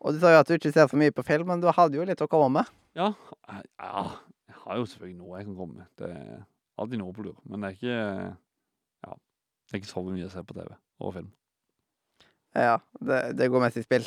Og 0.02 0.12
du 0.12 0.20
sa 0.20 0.34
jo 0.34 0.42
at 0.42 0.50
du 0.50 0.58
ikke 0.58 0.74
ser 0.74 0.90
så 0.90 0.98
mye 1.00 1.14
på 1.14 1.24
film, 1.24 1.48
men 1.48 1.62
du 1.62 1.70
hadde 1.72 1.96
jo 1.96 2.04
litt 2.04 2.20
å 2.20 2.28
komme 2.28 2.50
med. 2.58 2.72
Ja, 2.98 3.14
ja, 3.48 4.02
jeg 4.50 4.58
har 4.64 4.80
jo 4.80 4.88
selvfølgelig 4.90 5.20
noe 5.22 5.38
jeg 5.38 5.48
kan 5.48 5.56
komme 5.56 5.78
med. 5.80 5.88
Det 5.96 6.10
er 6.12 6.42
alltid 6.82 7.00
noe 7.00 7.16
på 7.16 7.24
lur. 7.24 7.38
Men 7.48 7.64
det 7.64 7.70
er 7.70 7.78
ikke 7.78 7.96
Ja, 9.06 9.14
det 9.16 9.78
er 9.78 9.80
ikke 9.80 9.92
så 9.94 10.04
mye 10.04 10.28
å 10.28 10.34
se 10.34 10.44
på 10.44 10.58
TV 10.58 10.68
og 11.02 11.14
film. 11.16 11.30
Ja, 12.52 12.76
det, 13.00 13.22
det 13.38 13.48
går 13.48 13.64
mest 13.64 13.80
i 13.80 13.86
spill. 13.86 14.04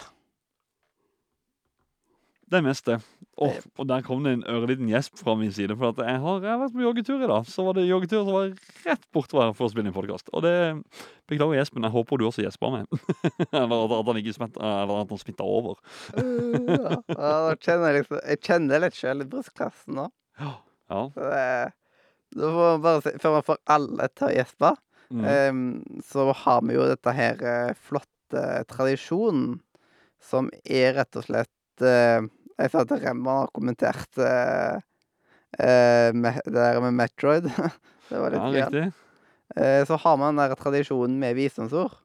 Det 2.52 2.60
er 2.60 2.66
mest 2.66 2.86
det. 2.86 3.00
Åh, 3.42 3.56
og 3.82 3.88
der 3.90 4.04
kom 4.06 4.22
det 4.24 4.32
en 4.36 4.44
øreliten 4.48 4.88
gjesp 4.88 5.18
fra 5.20 5.34
min 5.36 5.52
side. 5.52 5.76
For 5.76 5.92
at 5.92 6.02
jeg 6.06 6.20
har, 6.24 6.44
jeg 6.44 6.52
har 6.52 6.60
vært 6.62 6.76
på 6.76 6.84
joggetur 6.86 7.24
i 7.26 7.30
dag. 7.32 7.48
Så 7.52 7.66
var 7.66 7.76
det 7.76 7.88
joggetur 7.88 8.22
som 8.22 8.36
var 8.36 8.52
rett 8.86 9.08
bortover 9.16 9.56
for 9.58 9.68
å 9.68 9.72
spille 9.74 9.90
inn 9.90 9.96
podkast. 9.96 10.30
Og 10.32 10.46
det 10.46 10.54
beklager 11.28 11.60
gjespen. 11.60 11.88
Jeg 11.88 11.96
håper 11.96 12.22
du 12.22 12.28
også 12.30 12.46
gjesper 12.46 12.76
meg. 12.78 13.02
eller 13.50 13.96
at, 13.98 14.12
han 14.12 14.22
ikke 14.22 14.36
smitter, 14.38 14.62
eller 14.62 15.02
at 15.02 15.16
han 15.16 15.24
smitta 15.24 15.50
over. 15.58 15.82
Uh, 16.14 16.70
ja. 16.70 17.02
jeg, 17.10 17.60
kjenner 17.66 18.00
liksom, 18.00 18.22
jeg 18.22 18.44
kjenner 18.46 18.86
litt 18.86 19.02
sjøl 19.02 19.26
i 19.26 19.30
brystkassen 19.34 20.00
nå. 20.00 20.08
Ja. 20.40 20.56
Så 21.18 21.28
det, 21.34 21.44
da 22.36 22.56
får 22.56 22.66
man 22.72 22.86
bare 22.86 23.16
før 23.20 23.40
man 23.40 23.48
får 23.50 23.64
alle 23.76 24.12
til 24.14 24.30
å 24.30 24.36
gjespe, 24.38 24.76
Mm. 25.14 25.26
um, 25.50 26.02
så 26.02 26.32
har 26.34 26.62
vi 26.66 26.74
jo 26.74 26.86
dette 26.90 27.12
her 27.14 27.42
eh, 27.46 27.76
flotte 27.78 28.42
tradisjonen 28.72 29.60
som 30.18 30.50
er 30.66 30.96
rett 30.98 31.20
og 31.20 31.28
slett 31.28 31.52
eh, 31.52 31.55
Jeg 31.84 32.72
sa 32.72 32.84
at 32.86 32.94
Remman 33.02 33.42
har 33.44 33.52
kommentert 33.56 34.22
eh, 34.22 34.78
eh, 35.60 36.12
med, 36.16 36.40
det 36.46 36.56
der 36.56 36.80
med 36.84 36.96
Metroid. 36.96 37.50
det 38.10 38.22
var 38.22 38.32
litt 38.32 38.60
ja, 38.60 38.70
gøy. 38.72 38.92
Eh, 39.56 39.82
så 39.88 40.00
har 40.00 40.18
man 40.20 40.36
den 40.36 40.44
der 40.46 40.56
tradisjonen 40.60 41.18
med 41.20 41.36
visdomsord. 41.38 41.98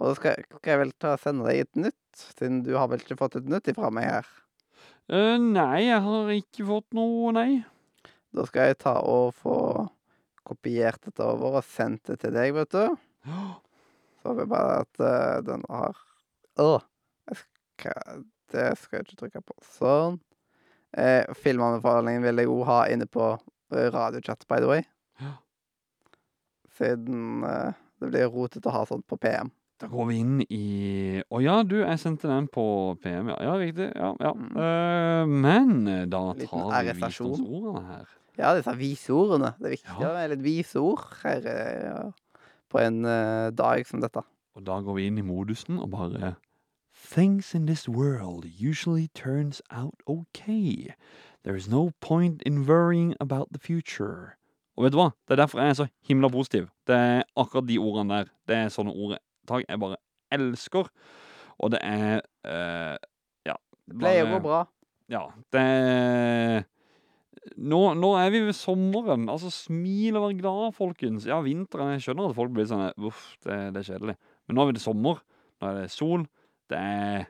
Og 0.00 0.08
da 0.08 0.16
skal, 0.16 0.44
skal 0.56 0.72
jeg 0.72 0.80
vel 0.80 0.92
ta 1.02 1.14
sende 1.20 1.44
deg 1.44 1.66
et 1.66 1.82
nytt, 1.84 2.22
siden 2.38 2.62
du 2.64 2.72
har 2.78 2.88
vel 2.88 3.02
ikke 3.02 3.18
fått 3.20 3.36
et 3.40 3.50
nytt 3.50 3.68
ifra 3.68 3.90
meg 3.92 4.08
her. 4.08 4.30
Uh, 5.10 5.36
nei, 5.42 5.88
jeg 5.88 6.00
har 6.06 6.32
ikke 6.32 6.64
fått 6.68 6.94
noe, 6.96 7.32
nei. 7.36 7.50
Da 8.32 8.46
skal 8.46 8.70
jeg 8.70 8.78
ta 8.80 8.94
og 9.02 9.34
få 9.36 9.56
kopiert 10.46 11.02
dette 11.04 11.26
over 11.26 11.58
og 11.60 11.66
sendt 11.66 12.08
det 12.08 12.20
til 12.22 12.32
deg, 12.36 12.54
vet 12.56 12.72
du. 12.72 12.96
Så 14.20 14.30
håper 14.30 14.44
jeg 14.44 14.52
bare 14.52 14.78
at 14.84 15.02
uh, 15.02 15.36
den 15.44 15.66
har 15.68 16.00
Å! 16.60 16.72
jeg 17.30 17.38
skal, 17.40 18.24
det 18.54 18.66
skal 18.80 19.00
jeg 19.00 19.08
ikke 19.08 19.20
trykke 19.24 19.44
på. 19.46 19.56
Sånn. 19.76 20.18
Eh, 20.98 21.22
filmanbefalingen 21.38 22.24
vil 22.26 22.42
jeg 22.42 22.50
òg 22.50 22.64
ha 22.66 22.80
inne 22.90 23.06
på 23.06 23.28
eh, 23.36 23.86
radiochat, 23.94 24.46
by 24.50 24.58
the 24.62 24.70
way. 24.70 24.84
Ja. 25.22 25.36
Siden 26.80 27.44
eh, 27.46 27.78
det 28.00 28.10
blir 28.10 28.30
rotete 28.32 28.70
å 28.70 28.74
ha 28.74 28.84
sånt 28.88 29.06
på 29.10 29.18
PM. 29.20 29.52
Da 29.80 29.88
går 29.88 30.08
vi 30.10 30.16
inn 30.20 30.40
i 30.52 30.64
Å 31.32 31.38
ja, 31.40 31.60
du, 31.64 31.78
jeg 31.80 32.00
sendte 32.02 32.28
den 32.28 32.50
på 32.52 32.64
PM, 33.00 33.30
ja. 33.32 33.38
Ja, 33.46 33.54
riktig. 33.60 33.86
Ja, 33.96 34.10
ja. 34.20 34.32
Mm. 34.36 34.50
Uh, 34.56 35.36
men 35.46 35.70
eh, 35.88 36.02
da 36.10 36.24
tar 36.36 36.74
vi 36.84 36.96
visdomsordene 36.98 37.84
her. 37.86 38.10
Ja, 38.40 38.52
disse 38.56 38.74
viseordene. 38.76 39.54
Det 39.60 39.70
er 39.70 39.74
viktig 39.78 39.96
Ja. 40.04 40.12
med 40.16 40.34
litt 40.34 40.44
viseord 40.44 41.00
her 41.22 41.48
ja, 41.48 42.04
på 42.72 42.80
en 42.82 43.00
uh, 43.08 43.48
dag 43.56 43.88
som 43.88 44.04
dette. 44.04 44.22
Og 44.56 44.64
da 44.66 44.78
går 44.84 44.98
vi 44.98 45.08
inn 45.08 45.20
i 45.20 45.24
modusen 45.24 45.80
og 45.80 45.90
bare 45.94 46.34
Things 47.10 47.56
in 47.56 47.66
this 47.66 47.88
world 47.88 48.46
usually 48.46 49.08
turns 49.08 49.60
out 49.68 49.94
okay. 50.06 50.94
There 51.42 51.56
is 51.56 51.68
no 51.68 51.90
point 52.00 52.40
in 52.46 52.66
worrying 52.66 53.16
about 53.18 53.48
the 53.50 53.58
future. 53.58 54.36
Og 54.76 54.84
vet 54.84 54.92
du 54.92 55.00
hva? 55.00 55.08
Det 55.26 55.34
er 55.34 55.40
derfor 55.42 55.58
jeg 55.58 55.72
er 55.72 55.74
så 55.80 55.86
himla 56.06 56.30
positiv. 56.30 56.68
Det 56.86 56.94
er 56.94 57.26
akkurat 57.36 57.66
de 57.66 57.80
ordene 57.82 58.14
der. 58.14 58.30
Det 58.46 58.56
er 58.56 58.70
sånne 58.70 58.94
ordtak 58.94 59.66
jeg 59.66 59.82
bare 59.82 59.98
elsker. 60.30 60.86
Og 61.58 61.74
det 61.74 61.82
er 61.82 62.22
uh, 62.46 62.96
Ja. 63.48 63.58
Det 63.90 63.98
pleier 63.98 64.28
å 64.28 64.36
gå 64.36 64.42
bra. 64.46 64.64
Ja, 65.10 65.26
det 65.50 65.66
er 65.66 66.62
nå, 67.58 67.80
nå 67.98 68.14
er 68.22 68.30
vi 68.30 68.46
ved 68.46 68.54
sommeren. 68.54 69.26
Altså, 69.32 69.50
smil 69.50 70.14
og 70.14 70.28
vær 70.28 70.38
glad, 70.38 70.74
folkens. 70.78 71.26
Ja, 71.26 71.42
vinteren 71.42 71.96
Jeg 71.96 72.06
skjønner 72.06 72.30
at 72.30 72.38
folk 72.38 72.54
blir 72.54 72.70
sånn 72.70 72.92
Uff, 73.02 73.32
det, 73.42 73.72
det 73.74 73.82
er 73.82 73.94
kjedelig. 73.96 74.20
Men 74.46 74.54
nå 74.54 74.62
er 74.62 74.70
vi 74.70 74.78
det 74.78 74.86
sommer. 74.86 75.24
Nå 75.58 75.72
er 75.72 75.82
det 75.82 75.90
sol. 75.90 76.30
Det 76.70 76.78
er 76.78 77.24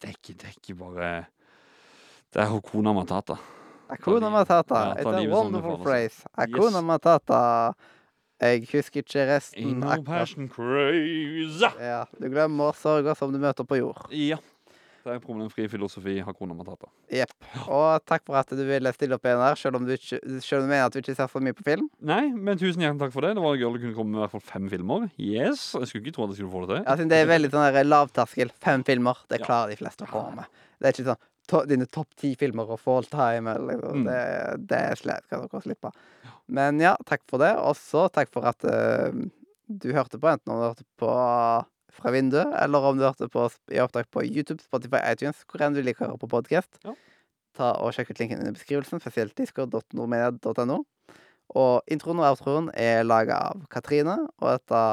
Det 0.00 0.08
er 0.10 0.14
ikke, 0.16 0.34
det 0.36 0.44
er 0.44 0.54
ikke 0.58 0.74
bare 0.78 1.10
Det 2.32 2.42
er 2.42 2.48
Hokona 2.52 2.92
Matata. 2.92 3.36
Hakuna. 3.92 4.30
Matata. 4.30 4.94
It's 4.96 5.06
a 5.06 5.28
wonderful 5.28 5.82
phrase. 5.84 6.24
Hakuna 6.38 6.78
Yes. 6.80 6.84
Matata. 6.84 7.72
Jeg 8.40 8.66
husker 8.72 8.96
ikke 9.04 9.22
Ain't 9.22 9.34
resten 9.36 9.78
no 9.80 10.02
passion 10.02 10.48
crazy. 10.48 11.62
Ja, 11.78 12.04
du 12.18 12.26
glemmer 12.28 12.72
sorger 12.74 13.14
som 13.14 13.32
du 13.32 13.38
møter 13.38 13.64
på 13.64 13.76
jord. 13.78 14.08
Ja. 14.10 14.36
Det 15.02 15.14
er 15.16 15.22
problemfri 15.22 15.66
filosofi. 15.70 16.18
Hakuna 16.22 16.54
Matata. 16.54 16.86
Jepp. 17.10 17.32
Og 17.66 18.04
takk 18.06 18.22
for 18.28 18.38
at 18.38 18.52
du 18.54 18.62
ville 18.68 18.92
stille 18.94 19.16
opp 19.18 19.26
igjen 19.26 19.42
der, 19.42 19.58
selv 19.58 19.80
om 19.80 19.88
du, 19.88 19.94
ikke, 19.96 20.20
selv 20.44 20.62
om 20.62 20.68
du 20.68 20.70
mener 20.70 20.86
at 20.86 20.94
du 20.94 21.00
ikke 21.02 21.16
ser 21.18 21.32
så 21.32 21.42
mye 21.42 21.56
på 21.58 21.66
film. 21.66 21.88
Nei, 22.12 22.22
men 22.32 22.60
tusen 22.60 22.84
hjertelig 22.84 23.02
takk 23.06 23.16
for 23.16 23.26
det. 23.26 23.34
Det 23.38 23.44
var 23.44 23.58
gøy 23.58 23.68
å 23.68 23.74
kunne 23.80 23.96
komme 23.98 24.14
med 24.14 24.20
i 24.20 24.24
hvert 24.26 24.36
fall 24.36 24.46
fem 24.52 24.70
filmer. 24.72 25.08
Yes, 25.18 25.66
Jeg 25.78 25.90
skulle 25.90 26.06
ikke 26.06 26.16
tro 26.18 26.28
at 26.28 26.34
jeg 26.34 26.40
skulle 26.42 26.54
få 26.54 26.62
det 26.64 26.70
til. 26.76 26.86
Ja, 26.86 27.10
det 27.12 27.18
er 27.18 27.28
veldig 27.32 27.52
sånn 27.52 27.82
lavterskel. 27.90 28.54
Fem 28.62 28.86
filmer, 28.86 29.26
det 29.32 29.42
Ja. 29.42 29.46
klarer 29.50 29.74
de 29.74 29.80
fleste 29.82 30.06
å 30.06 30.12
komme 30.12 30.42
med. 30.42 30.62
Det 30.78 30.88
er 30.88 30.96
ikke 30.96 31.10
sånn 31.10 31.22
to, 31.50 31.64
dine 31.68 31.86
topp 31.90 32.14
ti 32.18 32.34
filmer 32.38 32.70
og 32.70 32.80
all 32.86 33.04
time, 33.10 33.50
eller 33.50 33.74
liksom. 33.74 34.02
Mm. 34.02 34.06
Det, 34.06 34.66
det 34.70 35.20
kan 35.28 35.46
dere 35.46 35.62
slippe. 35.66 35.92
Men 36.52 36.80
ja, 36.82 36.96
takk 37.08 37.22
for 37.30 37.42
det. 37.42 37.52
Også 37.58 38.06
takk 38.12 38.30
for 38.32 38.46
at 38.48 38.62
uh, 38.64 39.10
du 39.66 39.92
hørte 39.92 40.20
på, 40.20 40.30
enten 40.30 40.52
om 40.52 40.60
du 40.60 40.66
hørte 40.68 40.86
på 41.00 41.12
fra 41.92 42.12
vinduet, 42.14 42.50
eller 42.62 42.88
om 42.88 42.98
du 42.98 43.04
hørte 43.06 43.28
på 43.32 43.46
i 43.72 43.80
opptak 43.82 44.08
på 44.12 44.24
YouTube, 44.24 44.62
Spotify, 44.64 45.02
iTunes, 45.12 45.42
hvor 45.48 45.64
enn 45.64 45.76
du 45.76 45.82
liker 45.84 46.06
å 46.06 46.12
høre 46.12 46.22
på 46.22 46.30
podkast. 46.32 46.80
Ja. 46.86 46.94
Ta 47.58 47.74
og 47.84 47.92
Sjekk 47.92 48.14
ut 48.14 48.22
linken 48.22 48.40
under 48.40 48.56
beskrivelsen, 48.56 49.02
spesielt 49.02 49.36
discord.nordmedia.no. 49.36 50.78
Og 51.60 51.92
introen 51.92 52.22
og 52.22 52.30
outroen 52.30 52.70
er 52.80 53.02
laga 53.04 53.42
av 53.50 53.66
Katrine, 53.72 54.16
og 54.40 54.54
dette, 54.54 54.84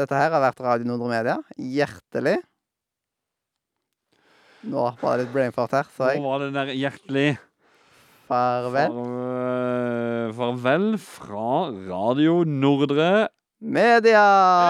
dette 0.00 0.22
her 0.22 0.32
har 0.32 0.44
vært 0.46 0.62
Radio 0.64 0.88
Nordre 0.88 1.10
Media. 1.12 1.36
Hjertelig. 1.60 2.38
Nå 4.68 4.88
var 5.02 5.18
det 5.18 5.26
litt 5.26 5.36
brainfart 5.36 5.76
her, 5.76 5.92
så 5.94 6.08
Nå 6.16 6.24
var 6.24 6.42
det 6.42 6.54
der 6.56 6.72
hjertelig 6.74 7.28
Farvel. 8.28 8.92
Far, 8.92 10.32
farvel 10.36 10.90
fra 11.00 11.52
Radio 11.88 12.42
Nordre. 12.44 13.28
Media! 13.60 14.22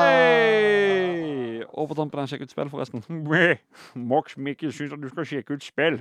Hey! 0.08 1.62
Og 1.76 1.90
på 1.90 1.96
tampen 1.98 2.28
sjekk 2.30 2.46
ut 2.46 2.52
spill, 2.54 2.70
forresten. 2.72 3.02
Max 4.08 4.38
Mikkel 4.40 4.72
syns 4.72 4.94
at 4.96 5.02
du 5.02 5.10
skal 5.12 5.26
sjekke 5.28 5.58
ut 5.58 5.66
spill. 5.66 6.00